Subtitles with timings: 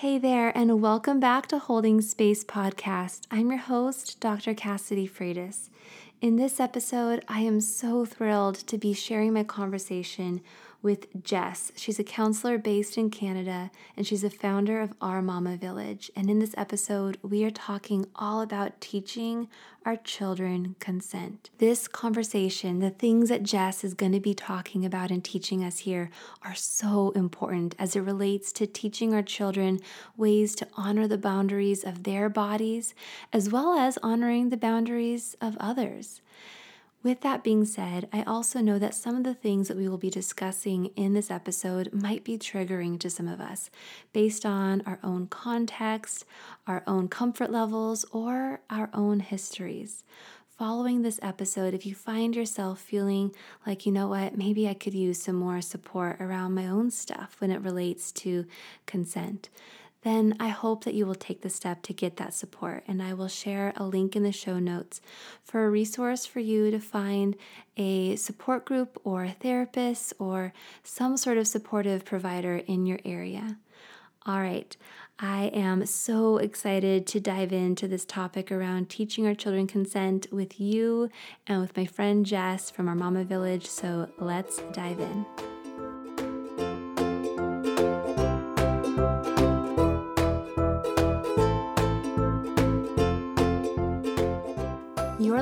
[0.00, 3.22] Hey there, and welcome back to Holding Space Podcast.
[3.32, 4.54] I'm your host, Dr.
[4.54, 5.70] Cassidy Freitas.
[6.20, 10.40] In this episode, I am so thrilled to be sharing my conversation
[10.82, 11.72] with Jess.
[11.76, 16.10] She's a counselor based in Canada and she's a founder of Our Mama Village.
[16.14, 19.48] And in this episode, we are talking all about teaching
[19.84, 21.50] our children consent.
[21.58, 25.78] This conversation, the things that Jess is going to be talking about and teaching us
[25.80, 26.10] here,
[26.42, 29.80] are so important as it relates to teaching our children
[30.16, 32.94] ways to honor the boundaries of their bodies
[33.32, 36.20] as well as honoring the boundaries of others.
[37.00, 39.98] With that being said, I also know that some of the things that we will
[39.98, 43.70] be discussing in this episode might be triggering to some of us
[44.12, 46.24] based on our own context,
[46.66, 50.02] our own comfort levels, or our own histories.
[50.58, 53.32] Following this episode, if you find yourself feeling
[53.64, 57.36] like, you know what, maybe I could use some more support around my own stuff
[57.38, 58.44] when it relates to
[58.86, 59.50] consent,
[60.08, 62.82] then I hope that you will take the step to get that support.
[62.88, 65.02] And I will share a link in the show notes
[65.44, 67.36] for a resource for you to find
[67.76, 73.58] a support group or a therapist or some sort of supportive provider in your area.
[74.26, 74.76] All right,
[75.18, 80.60] I am so excited to dive into this topic around teaching our children consent with
[80.60, 81.10] you
[81.46, 83.66] and with my friend Jess from our Mama Village.
[83.66, 85.57] So let's dive in.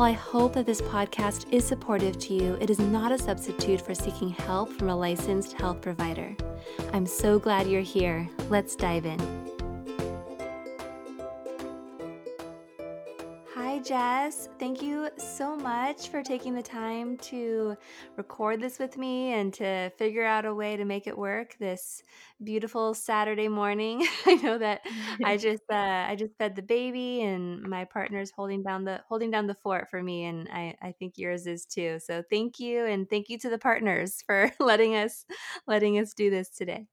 [0.00, 3.82] While I hope that this podcast is supportive to you, it is not a substitute
[3.82, 6.34] for seeking help from a licensed health provider.
[6.94, 8.26] I'm so glad you're here.
[8.48, 9.39] Let's dive in.
[13.80, 14.48] Jess.
[14.58, 17.76] Thank you so much for taking the time to
[18.16, 22.02] record this with me and to figure out a way to make it work this
[22.42, 24.06] beautiful Saturday morning.
[24.26, 24.82] I know that
[25.22, 25.74] I just uh,
[26.08, 29.88] I just fed the baby and my partner's holding down the holding down the fort
[29.90, 31.98] for me and I I think yours is too.
[32.00, 35.24] So thank you and thank you to the partners for letting us
[35.66, 36.86] letting us do this today.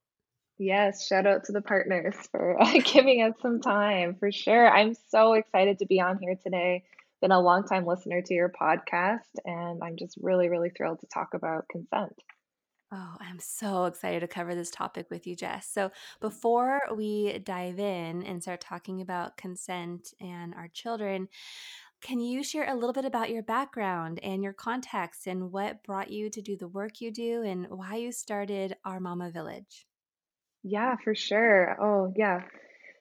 [0.59, 4.67] Yes, shout out to the partners for giving us some time for sure.
[4.67, 6.83] I'm so excited to be on here today.
[7.21, 11.07] Been a long time listener to your podcast, and I'm just really, really thrilled to
[11.07, 12.13] talk about consent.
[12.91, 15.67] Oh, I'm so excited to cover this topic with you, Jess.
[15.67, 15.91] So,
[16.21, 21.27] before we dive in and start talking about consent and our children,
[22.01, 26.09] can you share a little bit about your background and your context and what brought
[26.09, 29.85] you to do the work you do and why you started Our Mama Village?
[30.69, 31.77] Yeah, for sure.
[31.81, 32.41] Oh, yeah.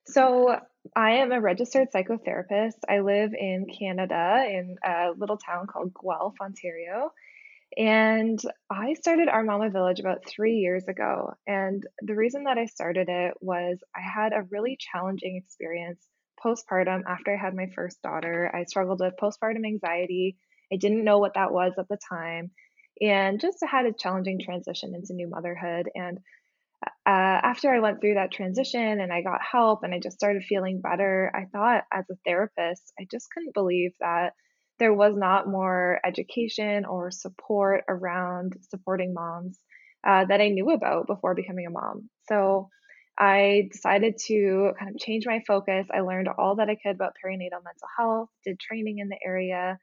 [0.06, 0.56] So
[0.94, 2.78] I am a registered psychotherapist.
[2.88, 7.10] I live in Canada in a little town called Guelph, Ontario.
[7.76, 8.38] And
[8.70, 11.34] I started Our Mama Village about three years ago.
[11.44, 16.06] And the reason that I started it was I had a really challenging experience
[16.44, 18.48] postpartum after I had my first daughter.
[18.54, 20.36] I struggled with postpartum anxiety.
[20.72, 22.52] I didn't know what that was at the time.
[23.00, 25.90] And just had a challenging transition into new motherhood.
[25.96, 26.20] And
[26.84, 30.42] uh, after I went through that transition and I got help and I just started
[30.44, 34.32] feeling better, I thought as a therapist, I just couldn't believe that
[34.78, 39.58] there was not more education or support around supporting moms
[40.06, 42.10] uh, that I knew about before becoming a mom.
[42.28, 42.68] So
[43.18, 45.86] I decided to kind of change my focus.
[45.92, 49.78] I learned all that I could about perinatal mental health, did training in the area,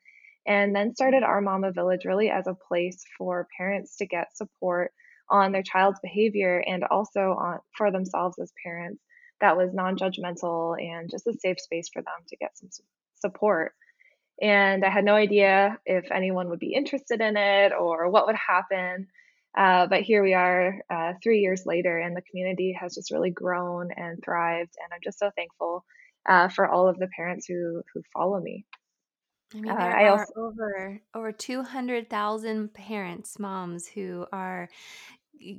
[0.46, 4.92] and then started Our Mama Village really as a place for parents to get support
[5.30, 9.02] on their child's behavior and also on for themselves as parents
[9.42, 12.70] that was non-judgmental and just a safe space for them to get some
[13.16, 13.74] support.
[14.42, 18.36] And i had no idea if anyone would be interested in it or what would
[18.36, 19.08] happen
[19.56, 23.30] uh, but here we are uh, three years later and the community has just really
[23.30, 25.86] grown and thrived and i'm just so thankful
[26.28, 28.66] uh, for all of the parents who who follow me
[29.54, 34.26] I mean, uh, there I are also, over over two hundred thousand parents, moms who
[34.32, 34.70] are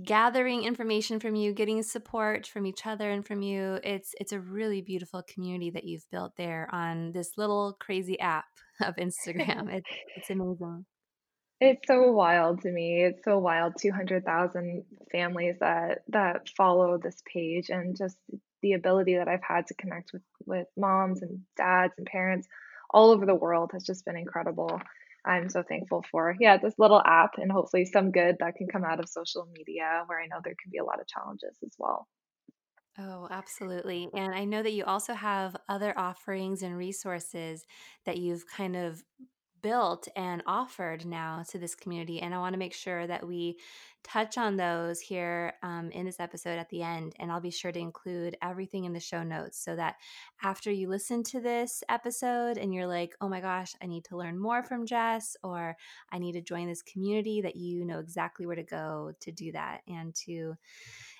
[0.04, 3.78] gathering information from you, getting support from each other and from you.
[3.84, 8.46] It's it's a really beautiful community that you've built there on this little crazy app
[8.80, 9.72] of Instagram.
[9.72, 10.86] it's it's amazing.
[11.60, 13.04] It's so wild to me.
[13.04, 13.74] It's so wild.
[13.80, 18.16] Two hundred thousand families that that follow this page, and just
[18.62, 22.48] the ability that I've had to connect with with moms and dads and parents
[22.90, 24.80] all over the world has just been incredible.
[25.26, 28.84] I'm so thankful for yeah this little app and hopefully some good that can come
[28.84, 31.74] out of social media where I know there can be a lot of challenges as
[31.78, 32.08] well.
[32.96, 34.08] Oh, absolutely.
[34.14, 37.66] And I know that you also have other offerings and resources
[38.04, 39.02] that you've kind of
[39.64, 42.20] built and offered now to this community.
[42.20, 43.56] And I want to make sure that we
[44.04, 47.14] touch on those here um, in this episode at the end.
[47.18, 49.94] And I'll be sure to include everything in the show notes so that
[50.42, 54.18] after you listen to this episode and you're like, oh my gosh, I need to
[54.18, 55.78] learn more from Jess, or
[56.12, 59.50] I need to join this community, that you know exactly where to go to do
[59.52, 60.56] that and to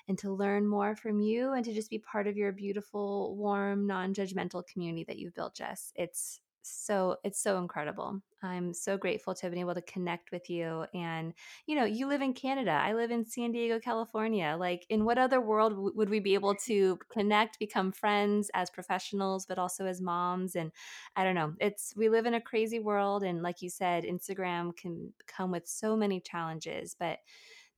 [0.07, 3.87] and to learn more from you and to just be part of your beautiful, warm,
[3.87, 5.91] non-judgmental community that you've built, Jess.
[5.95, 8.21] It's so it's so incredible.
[8.43, 10.85] I'm so grateful to have been able to connect with you.
[10.93, 11.33] And
[11.67, 12.71] you know, you live in Canada.
[12.71, 14.55] I live in San Diego, California.
[14.59, 18.69] Like, in what other world w- would we be able to connect, become friends as
[18.69, 20.55] professionals, but also as moms?
[20.55, 20.71] And
[21.15, 21.53] I don't know.
[21.59, 25.67] It's we live in a crazy world, and like you said, Instagram can come with
[25.67, 27.19] so many challenges, but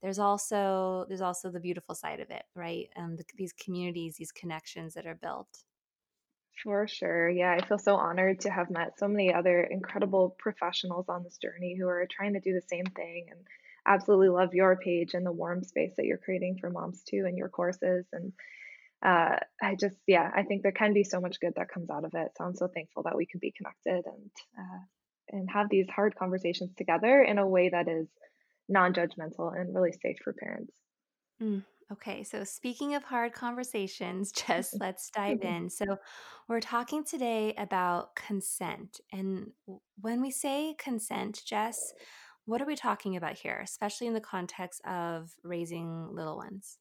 [0.02, 2.88] there's also there's also the beautiful side of it, right?
[2.96, 5.64] Um, the, these communities, these connections that are built.
[6.62, 7.28] For sure.
[7.28, 11.38] Yeah, I feel so honored to have met so many other incredible professionals on this
[11.38, 13.40] journey who are trying to do the same thing and
[13.86, 17.38] absolutely love your page and the warm space that you're creating for moms too and
[17.38, 18.06] your courses.
[18.12, 18.32] And
[19.04, 22.04] uh, I just, yeah, I think there can be so much good that comes out
[22.04, 22.32] of it.
[22.36, 24.80] So I'm so thankful that we could be connected and uh,
[25.30, 28.08] and have these hard conversations together in a way that is
[28.68, 30.72] non-judgmental and really safe for parents.
[31.42, 35.64] Mm, okay, so speaking of hard conversations, just let's dive mm-hmm.
[35.64, 35.70] in.
[35.70, 35.98] So,
[36.48, 39.00] we're talking today about consent.
[39.12, 39.52] And
[40.00, 41.92] when we say consent, Jess,
[42.46, 46.78] what are we talking about here, especially in the context of raising little ones?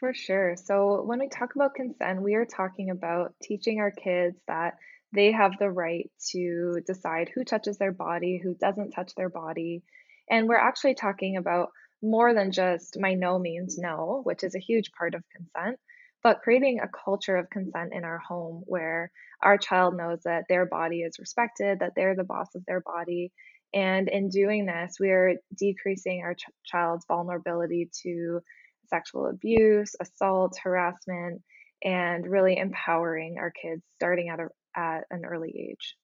[0.00, 0.56] For sure.
[0.56, 4.78] So when we talk about consent, we are talking about teaching our kids that
[5.12, 9.82] they have the right to decide who touches their body, who doesn't touch their body.
[10.28, 11.68] And we're actually talking about
[12.02, 15.78] more than just my no means no, which is a huge part of consent,
[16.22, 19.10] but creating a culture of consent in our home where
[19.42, 23.32] our child knows that their body is respected, that they're the boss of their body.
[23.72, 28.40] And in doing this, we are decreasing our ch- child's vulnerability to
[28.88, 31.42] sexual abuse, assault, harassment,
[31.82, 35.96] and really empowering our kids starting at, a, at an early age.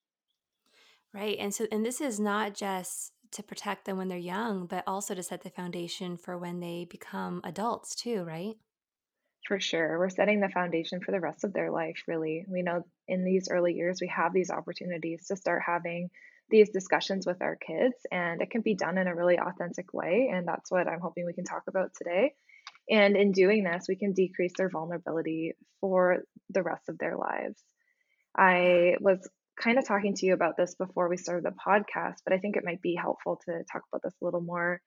[1.13, 1.37] Right.
[1.39, 5.13] And so, and this is not just to protect them when they're young, but also
[5.13, 8.55] to set the foundation for when they become adults, too, right?
[9.47, 9.97] For sure.
[9.97, 12.45] We're setting the foundation for the rest of their life, really.
[12.49, 16.09] We know in these early years, we have these opportunities to start having
[16.49, 20.31] these discussions with our kids, and it can be done in a really authentic way.
[20.33, 22.33] And that's what I'm hoping we can talk about today.
[22.89, 27.61] And in doing this, we can decrease their vulnerability for the rest of their lives.
[28.37, 29.27] I was
[29.61, 32.55] kind of talking to you about this before we started the podcast, but I think
[32.55, 34.81] it might be helpful to talk about this a little more.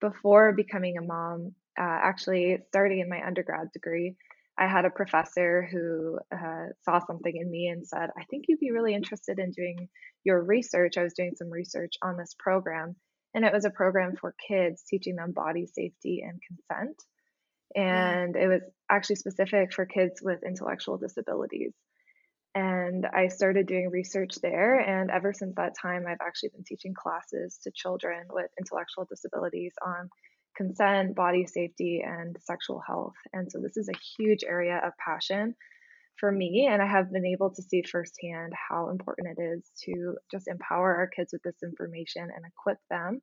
[0.00, 4.16] Before becoming a mom, uh, actually starting in my undergrad degree,
[4.56, 8.60] I had a professor who uh, saw something in me and said, I think you'd
[8.60, 9.88] be really interested in doing
[10.24, 10.96] your research.
[10.96, 12.94] I was doing some research on this program,
[13.34, 16.96] and it was a program for kids teaching them body safety and consent.
[17.74, 18.10] Yeah.
[18.10, 21.72] And it was actually specific for kids with intellectual disabilities.
[22.54, 24.78] And I started doing research there.
[24.78, 29.72] And ever since that time, I've actually been teaching classes to children with intellectual disabilities
[29.84, 30.08] on
[30.56, 33.14] consent, body safety, and sexual health.
[33.32, 35.56] And so this is a huge area of passion
[36.18, 36.68] for me.
[36.70, 40.94] And I have been able to see firsthand how important it is to just empower
[40.94, 43.20] our kids with this information and equip them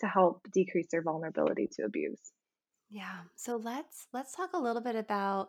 [0.00, 2.20] to help decrease their vulnerability to abuse.
[2.90, 3.20] Yeah.
[3.36, 5.48] So let's let's talk a little bit about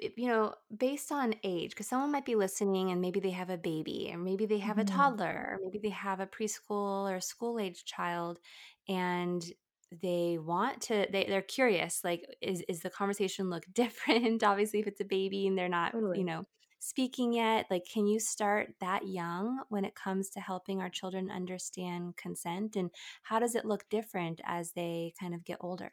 [0.00, 3.58] you know, based on age, because someone might be listening and maybe they have a
[3.58, 4.84] baby, or maybe they have a Mhm.
[4.84, 8.40] toddler, or maybe they have a preschool or school age child,
[8.88, 9.44] and
[9.92, 14.86] they want to they, they're curious like is is the conversation look different obviously if
[14.88, 16.44] it's a baby and they're not you know
[16.80, 21.30] speaking yet like can you start that young when it comes to helping our children
[21.30, 22.90] understand consent and
[23.22, 25.92] how does it look different as they kind of get older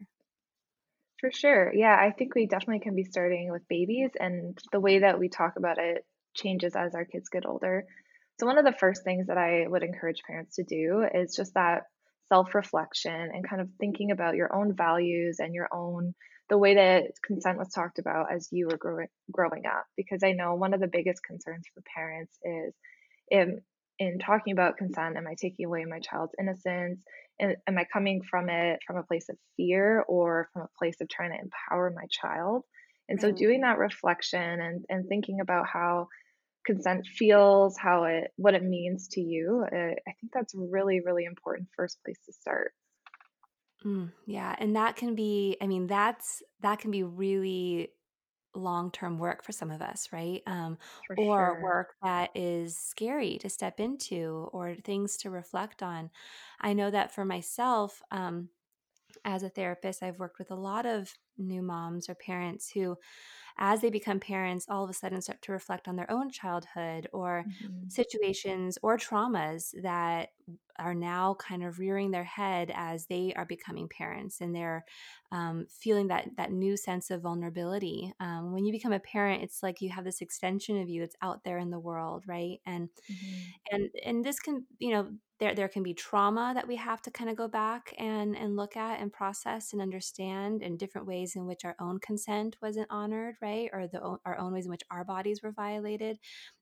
[1.23, 1.73] For sure.
[1.73, 5.29] Yeah, I think we definitely can be starting with babies, and the way that we
[5.29, 7.85] talk about it changes as our kids get older.
[8.39, 11.53] So, one of the first things that I would encourage parents to do is just
[11.53, 11.83] that
[12.27, 16.13] self reflection and kind of thinking about your own values and your own,
[16.49, 19.85] the way that consent was talked about as you were growing, growing up.
[19.95, 22.75] Because I know one of the biggest concerns for parents is
[23.31, 23.61] in,
[23.99, 27.03] in talking about consent, am I taking away my child's innocence?
[27.39, 30.95] And am I coming from it from a place of fear or from a place
[31.01, 32.63] of trying to empower my child?
[33.09, 36.07] And so doing that reflection and, and thinking about how
[36.65, 41.25] consent feels, how it what it means to you, uh, I think that's really really
[41.25, 42.73] important first place to start.
[43.85, 47.89] Mm, yeah, and that can be I mean that's that can be really
[48.55, 50.41] long-term work for some of us, right?
[50.47, 51.61] Um, For or sure.
[51.61, 56.11] work that is scary to step into or things to reflect on.
[56.59, 58.49] I know that for myself, um,
[59.25, 62.97] as a therapist, I've worked with a lot of new moms or parents who
[63.57, 67.07] as they become parents, all of a sudden start to reflect on their own childhood
[67.13, 70.29] or hmm situations or traumas that
[70.79, 74.83] are now kind of rearing their head as they are becoming parents and they're
[75.31, 78.11] um, feeling that that new sense of vulnerability.
[78.19, 81.15] Um, when you become a parent, it's like you have this extension of you that's
[81.21, 82.59] out there in the world, right?
[82.65, 85.11] And hmm and and this can you know
[85.43, 88.55] there there can be trauma that we have to kind of go back and and
[88.55, 92.87] look at and process and understand and different ways in which our own consent wasn't
[92.89, 96.17] honored right or the our own ways in which our bodies were violated.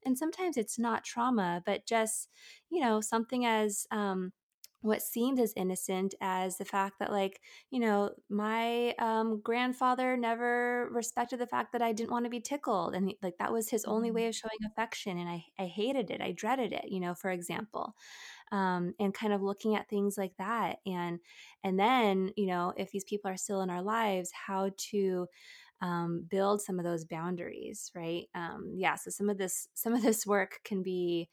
[0.05, 2.29] And sometimes it's not trauma but just
[2.69, 4.33] you know something as um
[4.81, 10.89] what seemed as innocent as the fact that like you know my um, grandfather never
[10.91, 13.85] respected the fact that i didn't want to be tickled and like that was his
[13.85, 16.99] only way hmm of showing affection and i i hated it i dreaded it you
[16.99, 17.95] know for example
[18.51, 21.19] um, and kind of looking at things like that and
[21.63, 25.27] and then you know if these people are still in our lives how to
[25.81, 28.27] um, build some of those boundaries right?
[28.35, 31.29] Um, yeah so some of this some of this work can be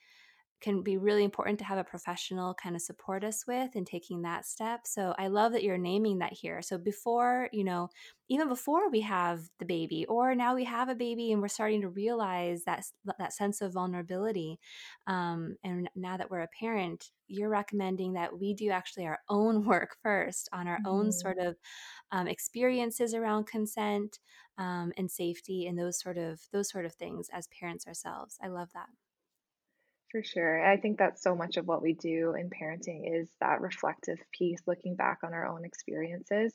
[0.61, 4.23] can be really important to have a professional kind of support us with and taking
[4.23, 4.87] that step.
[4.87, 6.63] So I love that you're naming that here.
[6.63, 7.91] So before, you know,
[8.29, 11.81] even before we have the baby or now we have a baby and we're starting
[11.83, 12.85] to realize that
[13.19, 14.59] that sense of vulnerability
[15.07, 19.65] um, and now that we're a parent you're recommending that we do actually our own
[19.67, 21.57] work first on our own hmm sort of
[22.11, 24.19] um, experiences around consent
[24.59, 28.49] um, and safety and those sort of those sort of things as parents ourselves i
[28.49, 28.89] love that
[30.11, 30.65] For sure.
[30.65, 34.61] I think that's so much of what we do in parenting is that reflective piece,
[34.67, 36.55] looking back on our own experiences.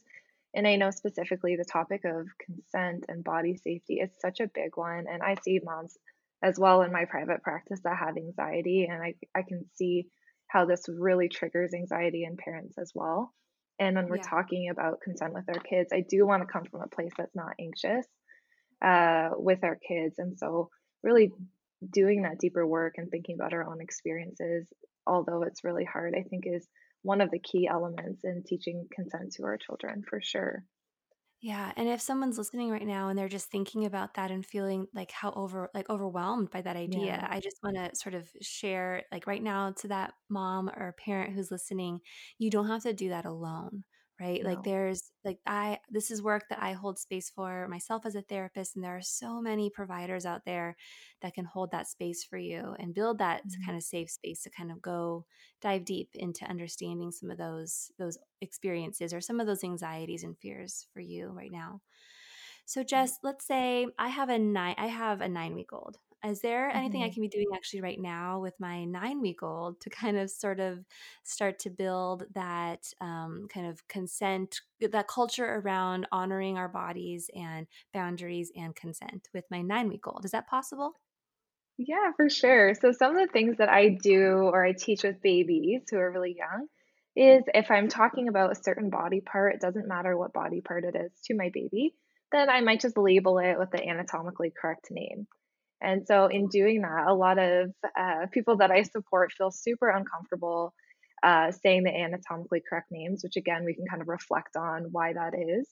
[0.55, 4.75] And I know specifically the topic of consent and body safety is such a big
[4.75, 5.05] one.
[5.09, 5.97] And I see moms
[6.41, 8.87] as well in my private practice that have anxiety.
[8.89, 10.07] And I, I can see
[10.47, 13.33] how this really triggers anxiety in parents as well.
[13.79, 16.65] And when we're yeah talking about consent with our kids, I do want to come
[16.65, 18.05] from a place that's not anxious
[18.83, 20.19] uh, with our kids.
[20.19, 20.69] And so,
[21.01, 21.31] really
[21.89, 24.71] doing that deeper work and thinking about our own experiences,
[25.07, 26.67] although it's really hard, I think is
[27.01, 30.65] one of the key elements in teaching consent to our children for sure.
[31.41, 34.87] Yeah, and if someone's listening right now and they're just thinking about that and feeling
[34.93, 38.31] like how over like overwhelmed by that Yeah, idea, I just want to sort of
[38.41, 41.99] share like right now to that mom or parent who's listening,
[42.37, 43.83] you don't have to do that alone,
[44.23, 44.43] right?
[44.45, 48.21] Like there's like I this is work that I hold space for myself as a
[48.21, 50.75] therapist and there are so many providers out there
[51.21, 54.43] that can hold that space for you and build that Mhm, kind of safe space
[54.43, 55.25] to kind of go
[55.61, 60.37] dive deep into understanding some of those those experiences or some of those anxieties and
[60.39, 61.81] fears for you right now.
[62.65, 63.11] So Right.
[63.11, 65.97] Jess, let's say I have a nine I have a 9 week old.
[66.25, 67.11] Is there anything I Mhm.
[67.11, 70.59] can be doing actually right now with my 9 week old to kind of sort
[70.61, 70.85] of
[71.23, 77.67] start to build that um, kind of consent that culture around honoring our bodies and
[77.93, 80.23] boundaries and consent with my 9 week old?
[80.23, 80.93] Is that possible?
[81.77, 82.73] Yeah, for sure.
[82.75, 86.11] So some of the things that I do or I teach with babies who are
[86.11, 86.67] really young
[87.15, 90.83] is if I'm talking about a certain body part, it doesn't matter what body part
[90.85, 91.95] it is to my baby,
[92.31, 95.27] then I might just label it with the anatomically correct name.
[95.83, 99.89] And so, in doing that, a lot of uh, people that I support feel super
[99.89, 100.73] uncomfortable
[101.23, 105.13] uh, saying the anatomically correct names, which again, we can kind of reflect on why
[105.13, 105.67] that is.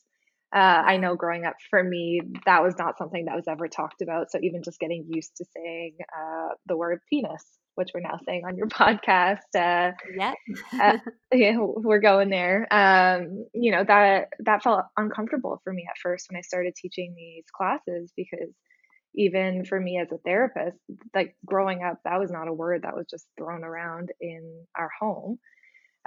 [0.53, 4.01] Uh, I know growing up for me, that was not something that was ever talked
[4.01, 4.31] about.
[4.31, 7.43] So, even just getting used to saying uh, the word penis,
[7.75, 10.35] which we're now saying on your podcast, uh, Yep.
[10.81, 10.97] uh,
[11.33, 12.67] yeah, we're going there.
[12.69, 17.13] Um, you know that that felt uncomfortable for me at first when I started teaching
[17.15, 18.53] these classes because
[19.15, 20.77] even for me as a therapist,
[21.13, 24.89] like growing up, that was not a word that was just thrown around in our
[24.99, 25.39] home.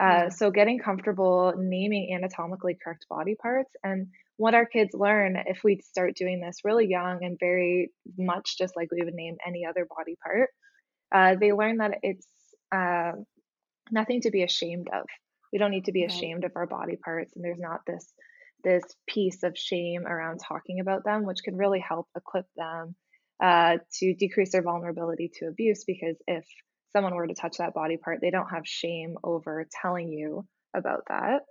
[0.00, 0.28] Uh, yeah.
[0.28, 4.08] so getting comfortable naming anatomically correct body parts and
[4.38, 8.74] what our kids learn if we start doing this really young and very much just
[8.76, 10.50] like we would name any other body part,
[11.14, 12.26] uh, they learn that it's
[12.74, 13.12] uh,
[13.92, 15.04] nothing to be ashamed of.
[15.52, 16.10] We don't need to be Right.
[16.10, 18.12] ashamed of our body parts, and there's not this
[18.64, 22.96] this piece of shame around talking about them, which can really help equip them
[23.42, 25.84] uh, to decrease their vulnerability to abuse.
[25.86, 26.44] Because if
[26.92, 31.02] someone were to touch that body part, they don't have shame over telling you about
[31.08, 31.42] that.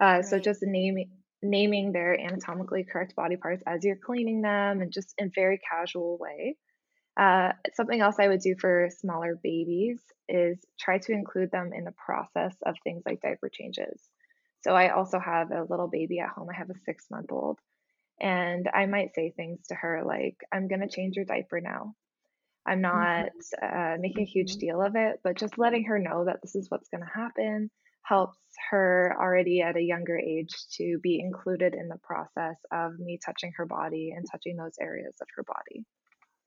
[0.00, 1.10] Uh, so just naming.
[1.42, 6.16] naming their anatomically correct body parts as you're cleaning them and just in very casual
[6.18, 6.56] way.
[7.20, 11.84] Uh, something else I would do for smaller babies is try to include them in
[11.84, 14.00] the process of things like diaper changes.
[14.66, 16.48] So I also have a little baby at home.
[16.52, 17.60] I have a six month old.
[18.20, 21.94] And I might say things to her like, I'm going to change your diaper now.
[22.66, 23.32] I'm not
[23.62, 24.58] uh, making a huge Mhm.
[24.58, 27.70] deal of it, but just letting her know that this is what's going to happen
[28.02, 28.38] helps
[28.70, 33.52] her already at a younger age to be included in the process of me touching
[33.56, 35.84] her body and touching those areas of her body.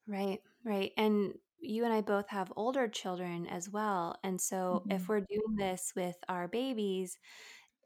[0.07, 0.91] Right, right.
[0.97, 4.17] And you and I both have older children as well.
[4.23, 7.17] And so if hmm we're doing this with our babies,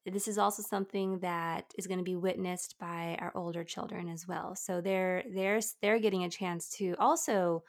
[0.05, 4.27] this is also something that is going to be witnessed by our older children as
[4.27, 4.55] well.
[4.55, 7.63] So they're they're they're getting a chance to also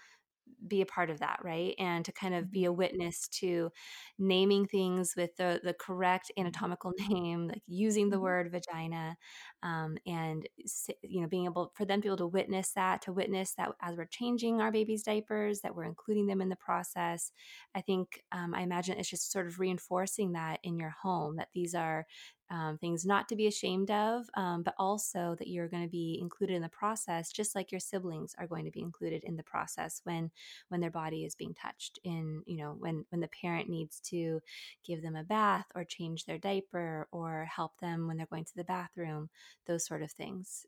[0.67, 1.75] be a part of that, right?
[1.79, 3.71] And to kind of be hmm a witness to
[4.19, 9.17] naming things with the the correct anatomical name, like using the hmm word vagina,
[9.63, 10.47] um, and
[11.03, 13.71] you know, being able for them to be able to witness that, to witness that
[13.83, 17.33] as we're changing our baby's diapers, that we're including them in the process.
[17.75, 21.49] I think um, I imagine it's just sort of reinforcing that in your home that
[21.55, 22.07] these are
[22.51, 26.19] um, things not to be ashamed of, um, but also that you're going to be
[26.21, 29.43] included in the process, just like your siblings are going to be included in the
[29.43, 30.31] process when
[30.69, 31.99] when their body is being touched.
[32.05, 34.41] In you know when when the parent needs to
[34.85, 38.57] give them a bath or change their diaper or help them when they're going to
[38.57, 39.31] the bathroom,
[39.67, 40.67] those sort of things.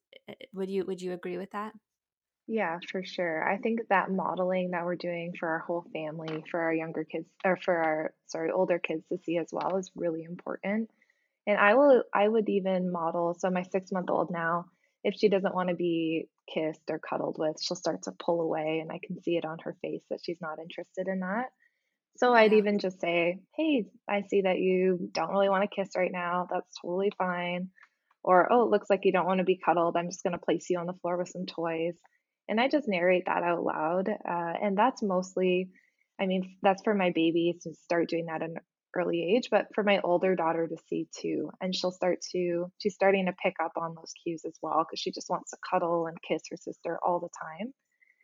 [0.52, 1.75] Would you would you agree with that?
[2.49, 3.42] Yeah, for sure.
[3.49, 7.26] I think that modeling that we're doing for our whole family, for our younger kids,
[7.45, 10.88] or for our, sorry, older kids to see as well is really important.
[11.46, 14.66] And I will I would even model so my six-month-old now,
[15.04, 18.90] if she doesn't wanna be kissed or cuddled with, she'll start to pull away, and
[18.90, 21.46] I can see it on her face that she's not interested in that.
[22.16, 26.12] So I'd even just say, "Hey, I see that you don't really wanna kiss right
[26.12, 26.46] now.
[26.50, 27.70] That's totally fine."
[28.24, 29.96] Or, "Oh, it looks like you don't wanna be cuddled.
[29.96, 31.96] I'm just gonna place you on the floor with some toys."
[32.48, 35.70] And I just narrate that out loud, uh, and that's mostly
[36.20, 38.56] I mean, that's for my babies to start doing that at an
[38.96, 42.94] early age, but for my older daughter to see too, and she'll start to she's
[42.94, 46.06] starting to pick up on those cues as well because she just wants to cuddle
[46.06, 47.73] and kiss her sister all the time.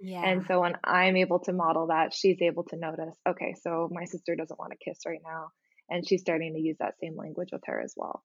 [0.01, 0.27] Yeah.
[0.27, 4.05] And so when I'm able to model that, she's able to notice, okay, so my
[4.05, 5.49] sister doesn't want to kiss right now,
[5.89, 8.25] and she's starting to use that same language with her as well.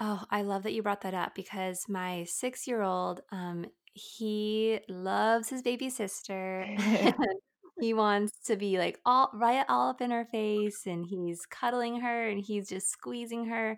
[0.00, 4.80] Oh, I love that you brought that up because my six year old, um, he
[4.88, 6.66] loves his baby sister.
[7.82, 12.00] He wants to be, like, all right all up in her face, and he's cuddling
[12.00, 13.76] her, and he's just squeezing her,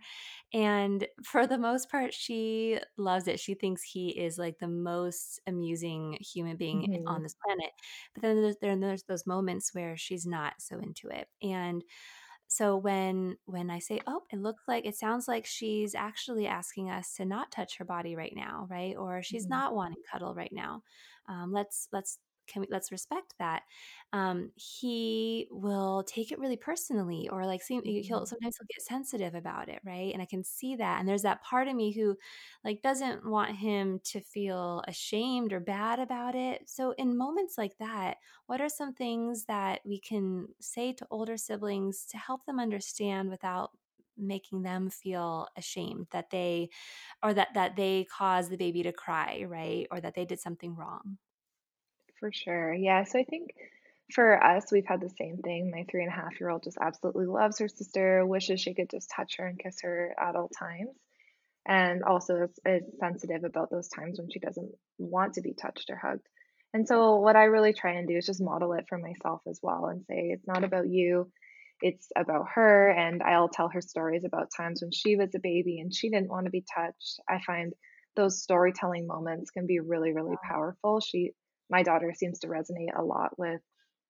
[0.53, 3.41] and for the most part, she loves it.
[3.41, 7.73] She thinks he is, like, the most amusing human being on Mhm, this planet,
[8.15, 11.83] but then there's then there's those moments where she's not so into it, and
[12.49, 16.91] so when when I say, "Oh, it looks like it sounds like she's actually asking
[16.91, 18.97] us to not touch her body right now, right?
[18.97, 20.83] Or she's mhm, not wanting cuddle right now.
[21.29, 23.63] Um, let's let's can we let's respect that."
[24.13, 28.27] Um, he will take it really personally, or like seem he'll mhm.
[28.27, 30.13] sometimes he'll get sensitive about it, right?
[30.13, 31.01] And I can see that.
[31.01, 32.17] And there's that part of me who
[32.65, 36.69] like doesn't want him to feel ashamed or bad about it.
[36.69, 41.37] So in moments like that, what are some things that we can say to older
[41.37, 43.73] siblings to help them understand without
[44.17, 46.71] making them feel ashamed that they
[47.23, 49.87] or that that they caused the baby to cry, right?
[49.91, 51.19] Or that they did something wrong?
[52.25, 52.73] For sure.
[52.73, 53.05] Yeah.
[53.05, 53.51] So I think
[54.11, 55.71] for us, we've had the same thing.
[55.71, 58.89] My three and a half year old just absolutely loves her sister, wishes she could
[58.89, 60.97] just touch her and kiss her at all times.
[61.67, 65.91] And also is, is sensitive about those times when she doesn't want to be touched
[65.91, 66.27] or hugged.
[66.73, 69.61] And so, what I really try and do is just model it for myself as
[69.63, 71.31] well and say, it's not about you,
[71.83, 72.89] it's about her.
[72.89, 76.31] And I'll tell her stories about times when she was a baby and she didn't
[76.31, 77.21] want to be touched.
[77.29, 77.75] I find
[78.17, 81.01] those storytelling moments can be really, really powerful.
[81.01, 81.33] She,
[81.71, 83.61] my daughter seems to resonate a lot with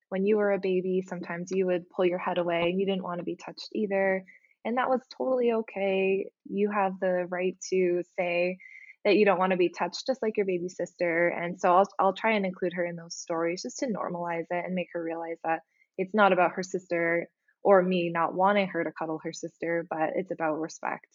[0.09, 3.03] when you were a baby, sometimes you would pull your head away and you didn't
[3.03, 4.25] want to be touched either.
[4.65, 6.31] And that was totally okay.
[6.49, 8.59] You have the right to say
[9.05, 11.29] that you don't want to be touched, just like your baby sister.
[11.29, 14.65] And so I'll, I'll try and include her in those stories just to normalize it
[14.65, 15.61] and make her realize that
[15.99, 17.29] it's not about her sister
[17.63, 21.07] or me not wanting her to cuddle her sister, but it's about respect.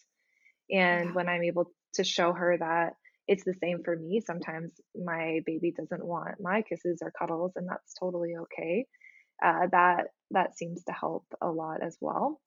[0.71, 1.13] And Yeah.
[1.15, 2.93] when I'm able to show her that
[3.29, 7.69] it's the same for me, sometimes my baby doesn't want my kisses or cuddles, and
[7.69, 8.87] that's totally okay.
[9.43, 12.41] Uh, that that seems to help a lot as well.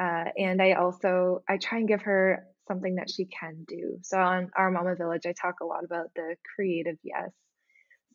[0.00, 3.98] Uh, and I also I try and give her something that she can do.
[4.02, 7.30] So on our Mama Village, I talk a lot about the creative yes.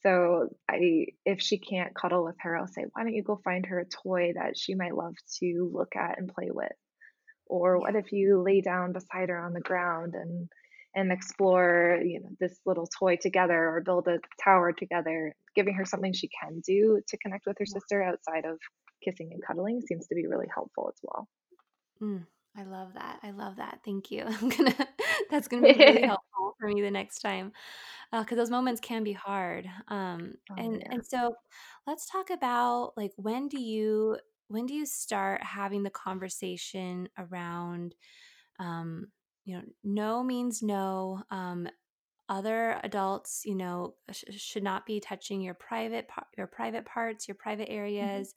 [0.01, 3.67] So I if she can't cuddle with her, I'll say, why don't you go find
[3.67, 6.71] her a toy that she might love to look at and play with?
[7.45, 10.49] Or what if you lay down beside her on the ground and
[10.95, 15.33] and explore you know this little toy together or build a tower together.
[15.55, 18.57] Giving her something she can do to connect with her sister outside of
[19.03, 21.27] kissing and cuddling seems to be really helpful as well.
[22.01, 22.25] Mm,
[22.57, 24.23] i love that i love that thank you.
[24.27, 24.75] I'm gonna
[25.29, 27.51] that's gonna be really helpful for me the next time
[28.11, 30.87] because uh, those moments can be hard um, oh, and yeah.
[30.91, 31.35] and so
[31.87, 37.95] let's talk about like when do you when do you start having the conversation around
[38.59, 39.07] um,
[39.45, 41.67] you know no means no um,
[42.29, 46.07] other adults you know sh- should not be touching your private
[46.37, 47.79] your private parts your private mm-hmm.
[47.79, 48.33] areas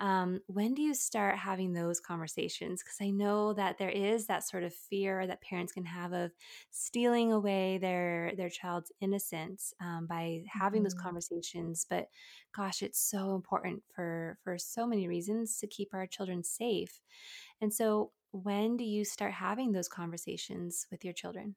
[0.00, 0.06] mm-hmm.
[0.06, 4.46] um, when do you start having those conversations because i know that there is that
[4.46, 6.30] sort of fear that parents can have of
[6.70, 10.84] stealing away their their child's innocence um, by having mm-hmm.
[10.84, 12.06] those conversations but
[12.54, 17.00] gosh it's so important for for so many reasons to keep our children safe
[17.60, 21.56] and so when do you start having those conversations with your children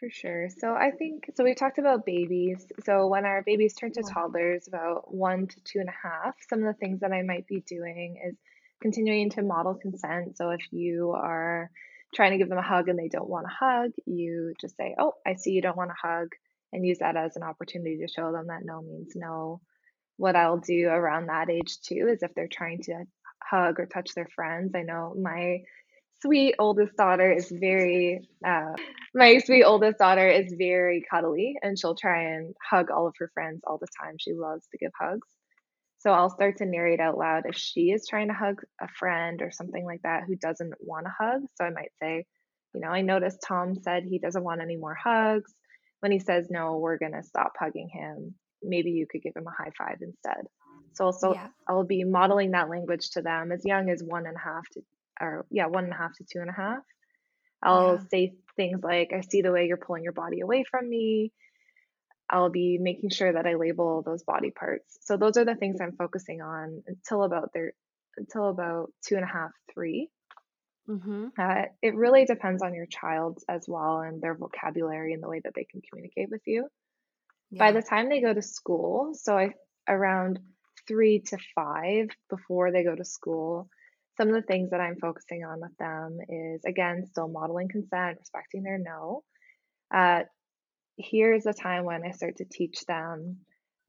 [0.00, 0.48] for sure.
[0.58, 1.44] So I think so.
[1.44, 2.66] We talked about babies.
[2.84, 6.60] So when our babies turn to toddlers, about one to two and a half, some
[6.60, 8.36] of the things that I might be doing is
[8.82, 10.38] continuing to model consent.
[10.38, 11.70] So if you are
[12.14, 14.96] trying to give them a hug and they don't want a hug, you just say,
[14.98, 16.28] "Oh, I see you don't want a hug,"
[16.72, 19.60] and use that as an opportunity to show them that no means no.
[20.16, 23.04] What I'll do around that age too is if they're trying to
[23.42, 24.74] hug or touch their friends.
[24.74, 25.60] I know my
[26.22, 28.72] sweet oldest daughter is very uh,
[29.14, 33.30] my sweet oldest daughter is very cuddly and she'll try and hug all of her
[33.34, 34.16] friends all the time.
[34.18, 35.26] She loves to give hugs.
[35.98, 39.42] So i'll start to narrate out loud if she is trying to hug a friend
[39.42, 41.42] or something like that who doesn't want a hug.
[41.56, 42.24] So i might say
[42.74, 45.52] you know i noticed tom said he doesn't want any more hugs.
[46.00, 48.34] When he says no we're going to stop hugging him.
[48.62, 50.46] Maybe you could give him a high five instead.
[50.94, 51.48] So also yeah.
[51.68, 54.80] i'll be modeling that language to them as young as one and a half to
[55.20, 56.82] or yeah, one and a half to two and a half.
[57.62, 58.08] I'll yeah.
[58.10, 61.32] say things like, I see the way you're pulling your body away from me.
[62.28, 64.98] I'll be making sure that I label those body parts.
[65.02, 67.72] So those are the things I'm focusing on until about their
[68.16, 70.08] until about two and a half, three.
[70.88, 71.28] Mm-hmm.
[71.38, 75.40] Uh, it really depends on your child as well and their vocabulary and the way
[75.44, 76.68] that they can communicate with you.
[77.50, 77.58] Yeah.
[77.58, 79.54] By the time they go to school, so I
[79.88, 80.38] around
[80.86, 83.68] three to five before they go to school,
[84.20, 88.18] some of the things that I'm focusing on with them is again, still modeling consent,
[88.18, 89.22] respecting their no.
[89.92, 90.24] Uh,
[90.98, 93.38] here's a time when I start to teach them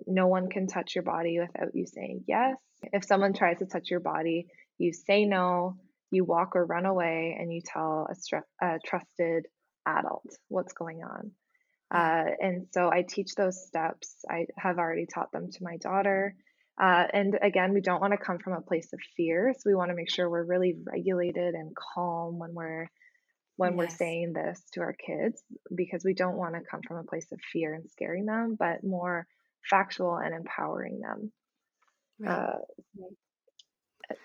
[0.08, 2.56] no one can touch your body without you saying yes.
[2.94, 5.76] If someone tries to touch your body, you say no,
[6.12, 9.48] you walk or run away, and you tell a, a trusted
[9.86, 11.32] adult what's going on.
[11.94, 14.16] Uh, and so I teach those steps.
[14.30, 16.36] I have already taught them to my daughter.
[16.82, 19.54] Uh, and again, we don't want to come from a place of fear.
[19.56, 22.88] So we want to make sure we're really regulated and calm when we're
[23.58, 23.78] when yes.
[23.78, 25.44] we're saying this to our kids
[25.76, 28.84] because we don't want to come from a place of fear and scaring them, but
[28.84, 29.28] more
[29.70, 31.32] factual and empowering them.
[32.20, 32.32] Right.
[32.32, 32.58] Uh,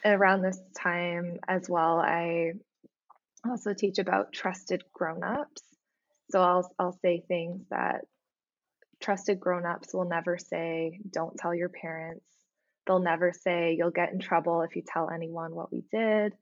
[0.07, 2.53] around this time as well, I
[3.47, 5.63] also teach about trusted grown-ups.
[6.31, 8.07] So I'll I'll say things that
[9.03, 12.25] trusted grown-ups will never say, don't tell your parents
[12.87, 16.33] They'll never say, You'll get in trouble if you tell anyone what we did.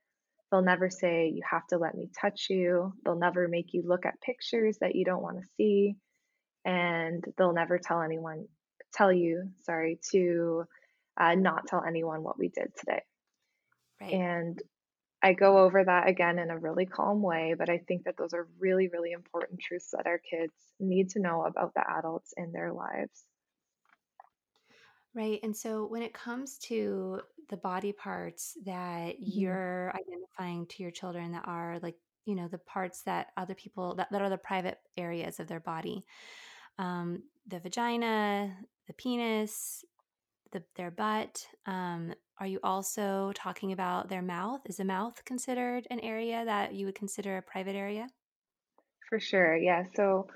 [0.51, 2.93] They'll never say, You have to let me touch you.
[3.05, 5.97] They'll never make you look at pictures that you don't want to see.
[6.65, 8.47] And they'll never tell anyone,
[8.93, 10.65] tell you, sorry, to
[11.21, 13.03] uh, not tell anyone what we did today.
[14.01, 14.13] Right.
[14.13, 14.63] And
[15.23, 18.35] I go over that again in a really calm way, but I think that those
[18.35, 22.53] are really, really important truths that our kids need to know about the adults in
[22.53, 23.25] their lives.
[25.15, 25.39] Right.
[25.43, 29.23] And so when it comes to the body parts that mm-hmm.
[29.23, 33.95] you're identifying to your children that are like, you know, the parts that other people
[33.97, 36.05] that, that are the private areas of their body,
[36.79, 39.85] um, the vagina, the penis,
[40.53, 41.47] the, their butt.
[41.67, 44.63] Um, are you also talking about their mouth?
[44.65, 48.09] Is the mouth considered an area that you would consider a private area?
[49.09, 49.57] For sure.
[49.57, 49.85] Yeah.
[49.95, 50.27] So